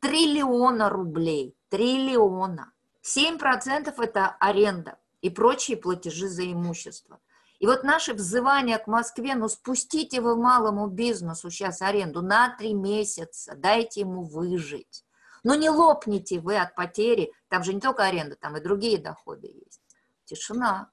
триллиона 0.00 0.88
рублей. 0.88 1.56
Триллиона. 1.68 2.72
7% 3.02 3.92
это 4.02 4.36
аренда 4.38 4.99
и 5.20 5.30
прочие 5.30 5.76
платежи 5.76 6.28
за 6.28 6.50
имущество. 6.50 7.20
И 7.58 7.66
вот 7.66 7.84
наше 7.84 8.14
взывание 8.14 8.78
к 8.78 8.86
Москве, 8.86 9.34
ну 9.34 9.48
спустите 9.48 10.20
вы 10.22 10.34
малому 10.34 10.86
бизнесу 10.86 11.50
сейчас 11.50 11.82
аренду 11.82 12.22
на 12.22 12.56
три 12.56 12.72
месяца, 12.72 13.54
дайте 13.54 14.00
ему 14.00 14.22
выжить. 14.24 15.04
Но 15.44 15.54
не 15.54 15.68
лопните 15.68 16.40
вы 16.40 16.56
от 16.56 16.74
потери, 16.74 17.32
там 17.48 17.62
же 17.62 17.74
не 17.74 17.80
только 17.80 18.04
аренда, 18.04 18.36
там 18.36 18.56
и 18.56 18.60
другие 18.60 18.98
доходы 18.98 19.46
есть. 19.46 19.82
Тишина. 20.24 20.90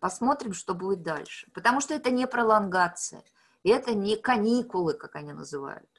Посмотрим, 0.00 0.52
что 0.52 0.74
будет 0.74 1.02
дальше. 1.02 1.48
Потому 1.52 1.80
что 1.80 1.94
это 1.94 2.10
не 2.10 2.26
пролонгация, 2.26 3.22
это 3.62 3.94
не 3.94 4.16
каникулы, 4.16 4.94
как 4.94 5.16
они 5.16 5.32
называют. 5.32 5.93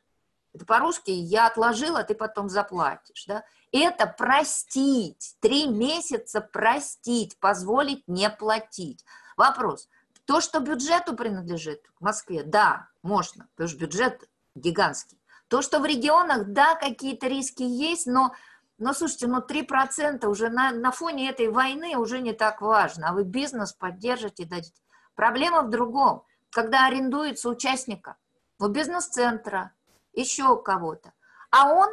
Это 0.56 0.66
по-русски 0.66 1.12
«я 1.12 1.48
отложила, 1.48 2.04
ты 2.04 2.16
потом 2.16 2.48
заплатишь». 2.48 3.26
Да? 3.26 3.44
Это 3.74 4.08
простить, 4.08 5.36
три 5.42 5.68
месяца 5.68 6.40
простить, 6.40 7.38
позволить 7.40 8.08
не 8.08 8.30
платить. 8.30 9.04
Вопрос. 9.36 9.90
То, 10.24 10.40
что 10.40 10.62
бюджету 10.62 11.14
принадлежит 11.14 11.82
в 12.00 12.04
Москве, 12.06 12.44
да, 12.44 12.88
можно, 13.04 13.48
потому 13.56 13.68
что 13.68 13.80
бюджет 13.80 14.30
гигантский. 14.56 15.20
То, 15.50 15.62
что 15.62 15.80
в 15.80 15.86
регионах, 15.86 16.48
да, 16.48 16.76
какие-то 16.76 17.28
риски 17.28 17.64
есть, 17.64 18.08
но, 18.08 18.34
но 18.78 18.94
слушайте, 18.94 19.28
ну 19.28 19.40
3% 19.40 20.26
уже 20.26 20.48
на, 20.48 20.72
на 20.72 20.92
фоне 20.92 21.30
этой 21.30 21.50
войны 21.50 21.98
уже 21.98 22.22
не 22.22 22.32
так 22.32 22.62
важно, 22.62 23.10
а 23.10 23.14
вы 23.14 23.24
бизнес 23.26 23.74
поддержите, 23.74 24.46
дадите. 24.46 24.82
Проблема 25.16 25.64
в 25.64 25.70
другом, 25.70 26.24
когда 26.50 26.88
арендуется 26.88 27.50
участника, 27.50 28.16
у 28.58 28.68
бизнес-центра, 28.68 29.74
еще 30.16 30.62
кого-то, 30.62 31.14
а 31.52 31.72
он, 31.74 31.90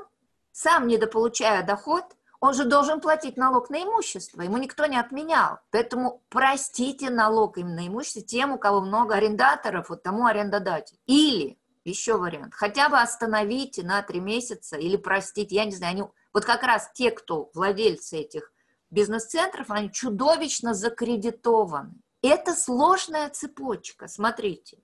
сам 0.53 0.87
недополучая 0.87 1.63
доход, 1.65 2.05
он 2.43 2.55
же 2.55 2.65
должен 2.65 3.01
платить 3.01 3.37
налог 3.37 3.71
на 3.71 3.85
имущество, 3.85 4.43
ему 4.43 4.57
никто 4.57 4.87
не 4.87 4.99
отменял. 4.99 5.61
Поэтому 5.71 6.25
простите 6.29 7.09
налог 7.09 7.57
им 7.57 7.77
на 7.77 7.87
имущество 7.87 8.23
тем, 8.23 8.51
у 8.51 8.59
кого 8.59 8.81
много 8.81 9.15
арендаторов, 9.15 9.91
вот 9.91 10.03
тому 10.03 10.27
арендодатель. 10.27 10.99
Или, 11.07 11.57
еще 11.85 12.17
вариант, 12.17 12.55
хотя 12.55 12.89
бы 12.89 12.99
остановите 12.99 13.85
на 13.85 14.03
три 14.03 14.19
месяца 14.19 14.77
или 14.77 14.97
простите, 14.97 15.55
я 15.55 15.65
не 15.65 15.71
знаю, 15.71 15.93
они, 15.93 16.05
вот 16.33 16.45
как 16.45 16.65
раз 16.65 16.91
те, 16.93 17.13
кто 17.13 17.49
владельцы 17.55 18.17
этих 18.17 18.53
бизнес-центров, 18.91 19.71
они 19.71 19.93
чудовищно 19.93 20.75
закредитованы. 20.75 21.95
Это 22.23 22.55
сложная 22.55 23.31
цепочка, 23.31 24.09
смотрите. 24.09 24.79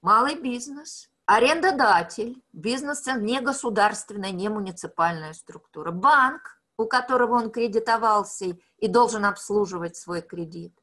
Малый 0.00 0.34
бизнес, 0.34 1.09
Арендодатель, 1.32 2.42
бизнес-центр, 2.52 3.22
не 3.22 3.40
государственная, 3.40 4.32
не 4.32 4.48
муниципальная 4.48 5.32
структура. 5.32 5.92
Банк, 5.92 6.60
у 6.76 6.86
которого 6.86 7.36
он 7.36 7.52
кредитовался 7.52 8.58
и 8.78 8.88
должен 8.88 9.24
обслуживать 9.24 9.94
свой 9.94 10.22
кредит. 10.22 10.76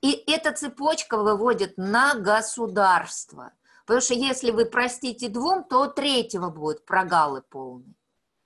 И 0.00 0.10
эта 0.26 0.50
цепочка 0.50 1.16
выводит 1.16 1.78
на 1.78 2.16
государство. 2.16 3.52
Потому 3.86 4.00
что 4.00 4.14
если 4.14 4.50
вы 4.50 4.64
простите 4.64 5.28
двум, 5.28 5.62
то 5.62 5.86
третьего 5.86 6.50
будут 6.50 6.84
прогалы 6.84 7.42
полные. 7.42 7.94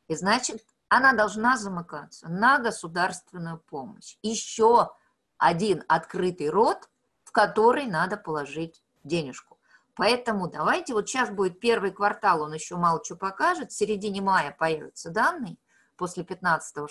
И 0.08 0.16
значит, 0.16 0.62
она 0.88 1.14
должна 1.14 1.56
замыкаться 1.56 2.28
на 2.28 2.58
государственную 2.58 3.56
помощь. 3.56 4.18
Еще 4.20 4.90
один 5.38 5.84
открытый 5.88 6.50
рот, 6.50 6.90
в 7.24 7.32
который 7.32 7.86
надо 7.86 8.18
положить 8.18 8.84
денежку. 9.04 9.56
Поэтому 10.00 10.48
давайте, 10.48 10.94
вот 10.94 11.10
сейчас 11.10 11.28
будет 11.28 11.60
первый 11.60 11.90
квартал, 11.90 12.40
он 12.40 12.54
еще 12.54 12.76
мало 12.76 13.04
что 13.04 13.16
покажет, 13.16 13.70
в 13.70 13.76
середине 13.76 14.22
мая 14.22 14.50
появятся 14.58 15.10
данные, 15.10 15.58
после 15.98 16.22
15-16. 16.22 16.88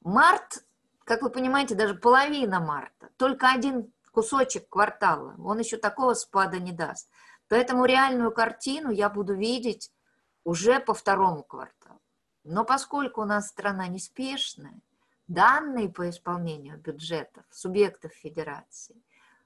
Март, 0.00 0.64
как 1.04 1.22
вы 1.22 1.30
понимаете, 1.30 1.76
даже 1.76 1.94
половина 1.94 2.58
марта, 2.58 3.10
только 3.18 3.52
один 3.52 3.92
кусочек 4.10 4.68
квартала, 4.68 5.36
он 5.38 5.60
еще 5.60 5.76
такого 5.76 6.14
спада 6.14 6.58
не 6.58 6.72
даст. 6.72 7.08
Поэтому 7.46 7.84
реальную 7.84 8.32
картину 8.32 8.90
я 8.90 9.10
буду 9.10 9.34
видеть 9.34 9.92
уже 10.42 10.80
по 10.80 10.94
второму 10.94 11.44
кварталу. 11.44 12.00
Но 12.42 12.64
поскольку 12.64 13.22
у 13.22 13.26
нас 13.26 13.46
страна 13.46 13.86
неспешная, 13.86 14.80
данные 15.28 15.88
по 15.88 16.10
исполнению 16.10 16.78
бюджетов 16.78 17.44
субъектов 17.52 18.10
федерации 18.10 19.00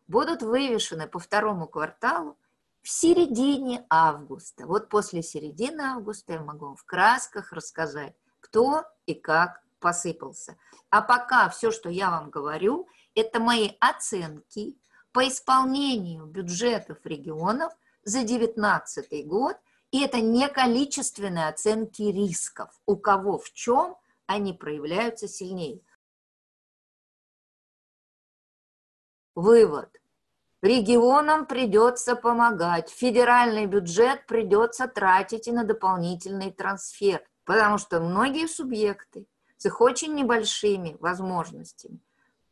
будут 0.09 0.41
вывешены 0.41 1.07
по 1.07 1.19
второму 1.19 1.67
кварталу 1.67 2.39
в 2.83 2.89
середине 2.89 3.87
августа. 3.89 4.67
Вот 4.67 4.89
после 4.89 5.23
середины 5.23 5.83
августа 5.83 6.35
я 6.35 6.41
могу 6.41 6.67
вам 6.67 6.77
в 6.77 6.85
красках 6.85 7.53
рассказать, 7.53 8.15
кто 8.41 8.85
и 9.07 9.15
как 9.15 9.63
посыпался. 9.79 10.59
А 10.91 11.01
пока 11.01 11.49
все, 11.49 11.71
что 11.71 11.89
я 11.89 12.11
вам 12.11 12.31
говорю, 12.31 12.89
это 13.15 13.41
мои 13.41 13.71
оценки 13.81 14.77
по 15.13 15.27
исполнению 15.27 16.27
бюджетов 16.27 16.99
регионов 17.05 17.73
за 18.03 18.19
2019 18.19 19.27
год, 19.27 19.57
и 19.93 20.03
это 20.03 20.21
не 20.21 20.49
количественные 20.49 21.49
оценки 21.49 22.03
рисков, 22.03 22.71
у 22.87 22.97
кого 22.97 23.39
в 23.39 23.53
чем 23.53 23.97
они 24.27 24.53
проявляются 24.53 25.29
сильнее. 25.29 25.81
Вывод. 29.35 30.02
Регионам 30.63 31.47
придется 31.47 32.15
помогать, 32.15 32.89
федеральный 32.89 33.67
бюджет 33.67 34.27
придется 34.27 34.87
тратить 34.87 35.49
и 35.49 35.53
на 35.53 35.65
дополнительный 35.65 36.53
трансфер, 36.53 37.27
потому 37.45 37.79
что 37.79 37.99
многие 37.99 38.47
субъекты 38.47 39.27
с 39.57 39.67
их 39.67 39.81
очень 39.81 40.15
небольшими 40.15 40.97
возможностями, 41.01 41.99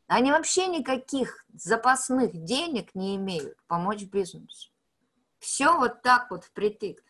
они 0.08 0.32
вообще 0.32 0.66
никаких 0.66 1.44
запасных 1.54 2.32
денег 2.32 2.96
не 2.96 3.14
имеют 3.14 3.56
помочь 3.68 4.02
бизнесу. 4.02 4.72
Все 5.38 5.78
вот 5.78 6.02
так 6.02 6.32
вот 6.32 6.42
впритык. 6.42 7.04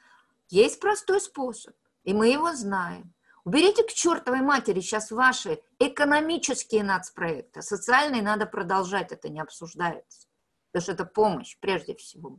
Есть 0.51 0.81
простой 0.81 1.23
способ, 1.23 1.75
и 2.05 2.13
мы 2.13 2.29
его 2.29 2.53
знаем. 2.53 3.15
Уберите 3.45 3.85
к 3.85 3.93
чертовой 3.95 4.43
матери 4.43 4.81
сейчас 4.81 5.11
ваши 5.11 5.63
экономические 5.79 6.83
нацпроекты. 6.83 7.63
Социальные 7.63 8.21
надо 8.21 8.45
продолжать, 8.45 9.13
это 9.13 9.31
не 9.31 9.41
обсуждается 9.41 10.30
потому 10.73 10.83
что 10.83 10.93
это 10.93 11.05
помощь 11.05 11.57
прежде 11.61 11.95
всего. 11.95 12.39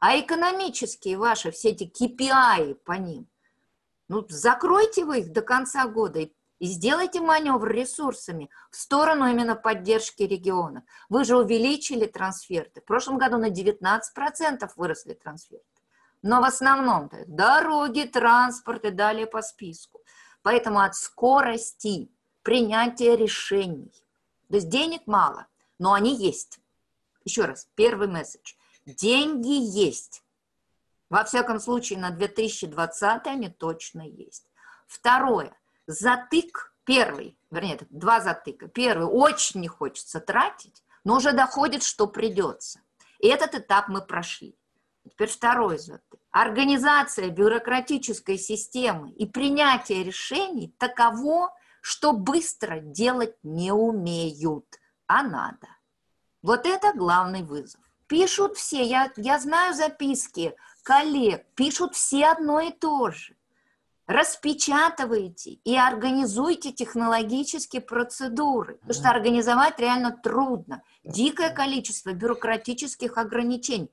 А 0.00 0.18
экономические 0.18 1.16
ваши, 1.16 1.50
все 1.50 1.70
эти 1.70 1.84
KPI 1.84 2.74
по 2.74 2.92
ним, 2.92 3.26
ну, 4.08 4.24
закройте 4.28 5.04
вы 5.04 5.20
их 5.20 5.32
до 5.32 5.40
конца 5.40 5.86
года 5.86 6.20
и, 6.20 6.32
и 6.58 6.66
сделайте 6.66 7.20
маневр 7.20 7.68
ресурсами 7.70 8.50
в 8.70 8.76
сторону 8.76 9.26
именно 9.26 9.56
поддержки 9.56 10.22
регионов. 10.22 10.84
Вы 11.08 11.24
же 11.24 11.36
увеличили 11.36 12.06
трансферты. 12.06 12.80
В 12.80 12.84
прошлом 12.84 13.18
году 13.18 13.38
на 13.38 13.50
19% 13.50 14.00
выросли 14.76 15.14
трансферты. 15.14 15.64
Но 16.22 16.40
в 16.40 16.44
основном 16.44 17.10
дороги, 17.26 18.02
транспорт 18.02 18.84
и 18.84 18.90
далее 18.90 19.26
по 19.26 19.42
списку. 19.42 20.00
Поэтому 20.42 20.80
от 20.80 20.94
скорости 20.94 22.10
принятия 22.42 23.16
решений. 23.16 23.92
То 24.48 24.56
есть 24.56 24.68
денег 24.68 25.06
мало, 25.06 25.46
но 25.78 25.94
они 25.94 26.14
есть. 26.14 26.60
Еще 27.24 27.44
раз, 27.44 27.68
первый 27.74 28.08
месседж. 28.08 28.54
Деньги 28.86 29.78
есть. 29.78 30.22
Во 31.08 31.24
всяком 31.24 31.60
случае, 31.60 31.98
на 31.98 32.10
2020 32.10 33.26
они 33.26 33.48
точно 33.48 34.02
есть. 34.02 34.46
Второе. 34.86 35.56
Затык. 35.86 36.72
Первый, 36.84 37.38
вернее, 37.50 37.78
два 37.88 38.20
затыка. 38.20 38.68
Первый, 38.68 39.06
очень 39.06 39.62
не 39.62 39.68
хочется 39.68 40.20
тратить, 40.20 40.82
но 41.02 41.16
уже 41.16 41.32
доходит, 41.32 41.82
что 41.82 42.06
придется. 42.06 42.80
И 43.20 43.26
этот 43.26 43.54
этап 43.54 43.88
мы 43.88 44.02
прошли. 44.02 44.54
Теперь 45.08 45.28
второй 45.28 45.78
затык. 45.78 46.20
Организация 46.30 47.30
бюрократической 47.30 48.36
системы 48.36 49.12
и 49.12 49.24
принятие 49.24 50.04
решений 50.04 50.74
таково, 50.78 51.54
что 51.80 52.12
быстро 52.12 52.80
делать 52.80 53.36
не 53.42 53.72
умеют, 53.72 54.66
а 55.06 55.22
надо. 55.22 55.68
Вот 56.44 56.66
это 56.66 56.92
главный 56.92 57.42
вызов. 57.42 57.80
Пишут 58.06 58.58
все, 58.58 58.82
я, 58.82 59.10
я 59.16 59.38
знаю 59.38 59.72
записки 59.72 60.54
коллег, 60.82 61.46
пишут 61.54 61.94
все 61.94 62.26
одно 62.26 62.60
и 62.60 62.70
то 62.70 63.10
же. 63.10 63.34
Распечатывайте 64.06 65.52
и 65.64 65.74
организуйте 65.74 66.70
технологические 66.70 67.80
процедуры, 67.80 68.74
потому 68.74 68.92
что 68.92 69.08
организовать 69.08 69.80
реально 69.80 70.10
трудно. 70.22 70.82
Дикое 71.02 71.48
количество 71.48 72.12
бюрократических 72.12 73.16
ограничений. 73.16 73.90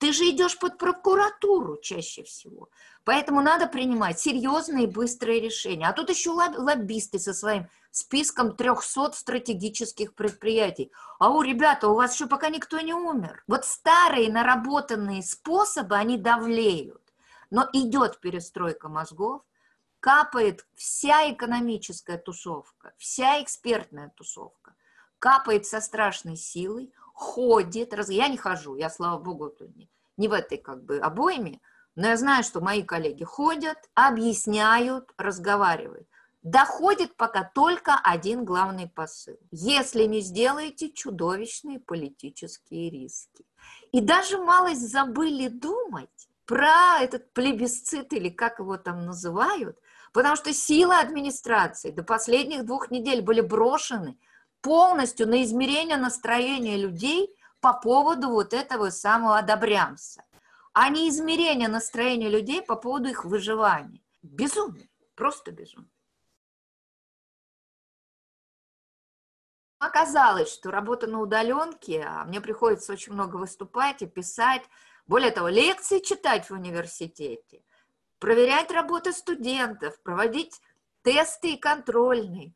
Ты 0.00 0.14
же 0.14 0.30
идешь 0.30 0.58
под 0.58 0.78
прокуратуру 0.78 1.76
чаще 1.76 2.22
всего. 2.22 2.70
Поэтому 3.04 3.42
надо 3.42 3.66
принимать 3.66 4.18
серьезные 4.18 4.84
и 4.84 4.90
быстрые 4.90 5.40
решения. 5.40 5.86
А 5.86 5.92
тут 5.92 6.08
еще 6.08 6.30
лоббисты 6.30 7.18
со 7.18 7.34
своим 7.34 7.68
списком 7.90 8.56
300 8.56 9.12
стратегических 9.12 10.14
предприятий. 10.14 10.90
А 11.18 11.28
у 11.28 11.42
ребята, 11.42 11.88
у 11.88 11.94
вас 11.94 12.14
еще 12.14 12.26
пока 12.26 12.48
никто 12.48 12.80
не 12.80 12.94
умер. 12.94 13.44
Вот 13.46 13.66
старые 13.66 14.32
наработанные 14.32 15.22
способы, 15.22 15.96
они 15.96 16.16
давлеют. 16.16 17.02
Но 17.50 17.68
идет 17.74 18.20
перестройка 18.20 18.88
мозгов, 18.88 19.42
капает 20.00 20.66
вся 20.76 21.30
экономическая 21.30 22.16
тусовка, 22.16 22.94
вся 22.96 23.42
экспертная 23.42 24.08
тусовка, 24.16 24.74
капает 25.18 25.66
со 25.66 25.82
страшной 25.82 26.36
силой, 26.36 26.90
ходит, 27.20 27.92
раз... 27.92 28.08
я 28.08 28.28
не 28.28 28.36
хожу, 28.36 28.76
я, 28.76 28.88
слава 28.88 29.20
богу, 29.20 29.52
не, 29.76 29.90
не 30.16 30.28
в 30.28 30.32
этой 30.32 30.58
как 30.58 30.84
бы 30.84 30.98
обойме, 30.98 31.60
но 31.94 32.08
я 32.08 32.16
знаю, 32.16 32.42
что 32.42 32.60
мои 32.60 32.82
коллеги 32.82 33.24
ходят, 33.24 33.78
объясняют, 33.94 35.12
разговаривают. 35.18 36.08
Доходит 36.42 37.16
пока 37.16 37.44
только 37.44 38.00
один 38.02 38.46
главный 38.46 38.88
посыл. 38.88 39.36
Если 39.50 40.04
не 40.04 40.20
сделаете 40.20 40.90
чудовищные 40.90 41.78
политические 41.78 42.88
риски. 42.88 43.44
И 43.92 44.00
даже 44.00 44.38
малость 44.38 44.90
забыли 44.90 45.48
думать 45.48 46.28
про 46.46 47.00
этот 47.02 47.30
плебисцит 47.34 48.14
или 48.14 48.30
как 48.30 48.60
его 48.60 48.78
там 48.78 49.04
называют, 49.04 49.78
потому 50.14 50.36
что 50.36 50.54
силы 50.54 50.94
администрации 50.98 51.90
до 51.90 52.02
последних 52.02 52.64
двух 52.64 52.90
недель 52.90 53.20
были 53.20 53.42
брошены 53.42 54.16
полностью 54.60 55.28
на 55.28 55.42
измерение 55.42 55.96
настроения 55.96 56.76
людей 56.76 57.34
по 57.60 57.72
поводу 57.72 58.30
вот 58.30 58.54
этого 58.54 58.90
самого 58.90 59.38
одобрямса, 59.38 60.24
а 60.72 60.88
не 60.88 61.08
измерение 61.08 61.68
настроения 61.68 62.28
людей 62.28 62.62
по 62.62 62.76
поводу 62.76 63.08
их 63.08 63.24
выживания. 63.24 64.02
Безумно, 64.22 64.82
просто 65.14 65.50
безумно. 65.50 65.88
Оказалось, 69.78 70.52
что 70.52 70.70
работа 70.70 71.06
на 71.06 71.20
удаленке, 71.20 72.04
а 72.06 72.24
мне 72.24 72.42
приходится 72.42 72.92
очень 72.92 73.14
много 73.14 73.36
выступать 73.36 74.02
и 74.02 74.06
писать, 74.06 74.62
более 75.06 75.30
того, 75.30 75.48
лекции 75.48 76.00
читать 76.00 76.50
в 76.50 76.52
университете, 76.52 77.62
проверять 78.18 78.70
работу 78.70 79.12
студентов, 79.14 79.98
проводить 80.02 80.60
тесты 81.02 81.54
и 81.54 81.56
контрольные. 81.56 82.52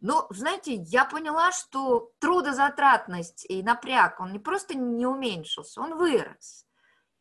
Но, 0.00 0.26
знаете, 0.30 0.74
я 0.74 1.04
поняла, 1.04 1.52
что 1.52 2.10
трудозатратность 2.20 3.44
и 3.48 3.62
напряг, 3.62 4.18
он 4.20 4.32
не 4.32 4.38
просто 4.38 4.74
не 4.74 5.06
уменьшился, 5.06 5.80
он 5.80 5.96
вырос. 5.96 6.66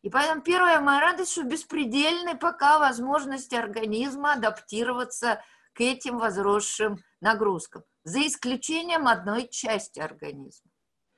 И 0.01 0.09
поэтому 0.09 0.41
первая 0.41 0.79
моя 0.79 1.01
радость, 1.01 1.33
что 1.33 1.43
беспредельны 1.43 2.37
пока 2.37 2.79
возможности 2.79 3.55
организма 3.55 4.33
адаптироваться 4.33 5.43
к 5.73 5.81
этим 5.81 6.17
возросшим 6.17 6.99
нагрузкам, 7.19 7.83
за 8.05 8.25
исключением 8.25 9.07
одной 9.07 9.49
части 9.49 9.99
организма. 9.99 10.71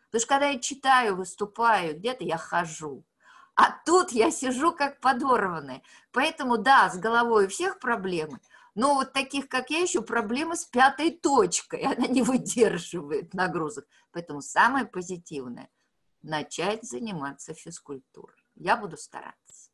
Потому 0.09 0.21
что 0.21 0.27
когда 0.27 0.47
я 0.47 0.59
читаю, 0.59 1.15
выступаю, 1.15 1.95
где-то 1.95 2.23
я 2.23 2.37
хожу, 2.37 3.05
а 3.55 3.71
тут 3.85 4.11
я 4.11 4.31
сижу 4.31 4.71
как 4.71 4.99
подорванная. 4.99 5.83
Поэтому, 6.11 6.57
да, 6.57 6.89
с 6.89 6.97
головой 6.97 7.45
у 7.45 7.49
всех 7.49 7.79
проблемы, 7.79 8.39
но 8.73 8.95
вот 8.95 9.13
таких, 9.13 9.49
как 9.49 9.69
я, 9.69 9.79
еще 9.79 10.01
проблемы 10.01 10.55
с 10.55 10.65
пятой 10.65 11.11
точкой. 11.11 11.81
Она 11.81 12.07
не 12.07 12.21
выдерживает 12.21 13.33
нагрузок. 13.33 13.85
Поэтому 14.11 14.41
самое 14.41 14.85
позитивное– 14.85 15.69
начать 16.21 16.83
заниматься 16.83 17.53
физкультурой. 17.53 18.37
Я 18.55 18.77
буду 18.77 18.97
стараться. 18.97 19.71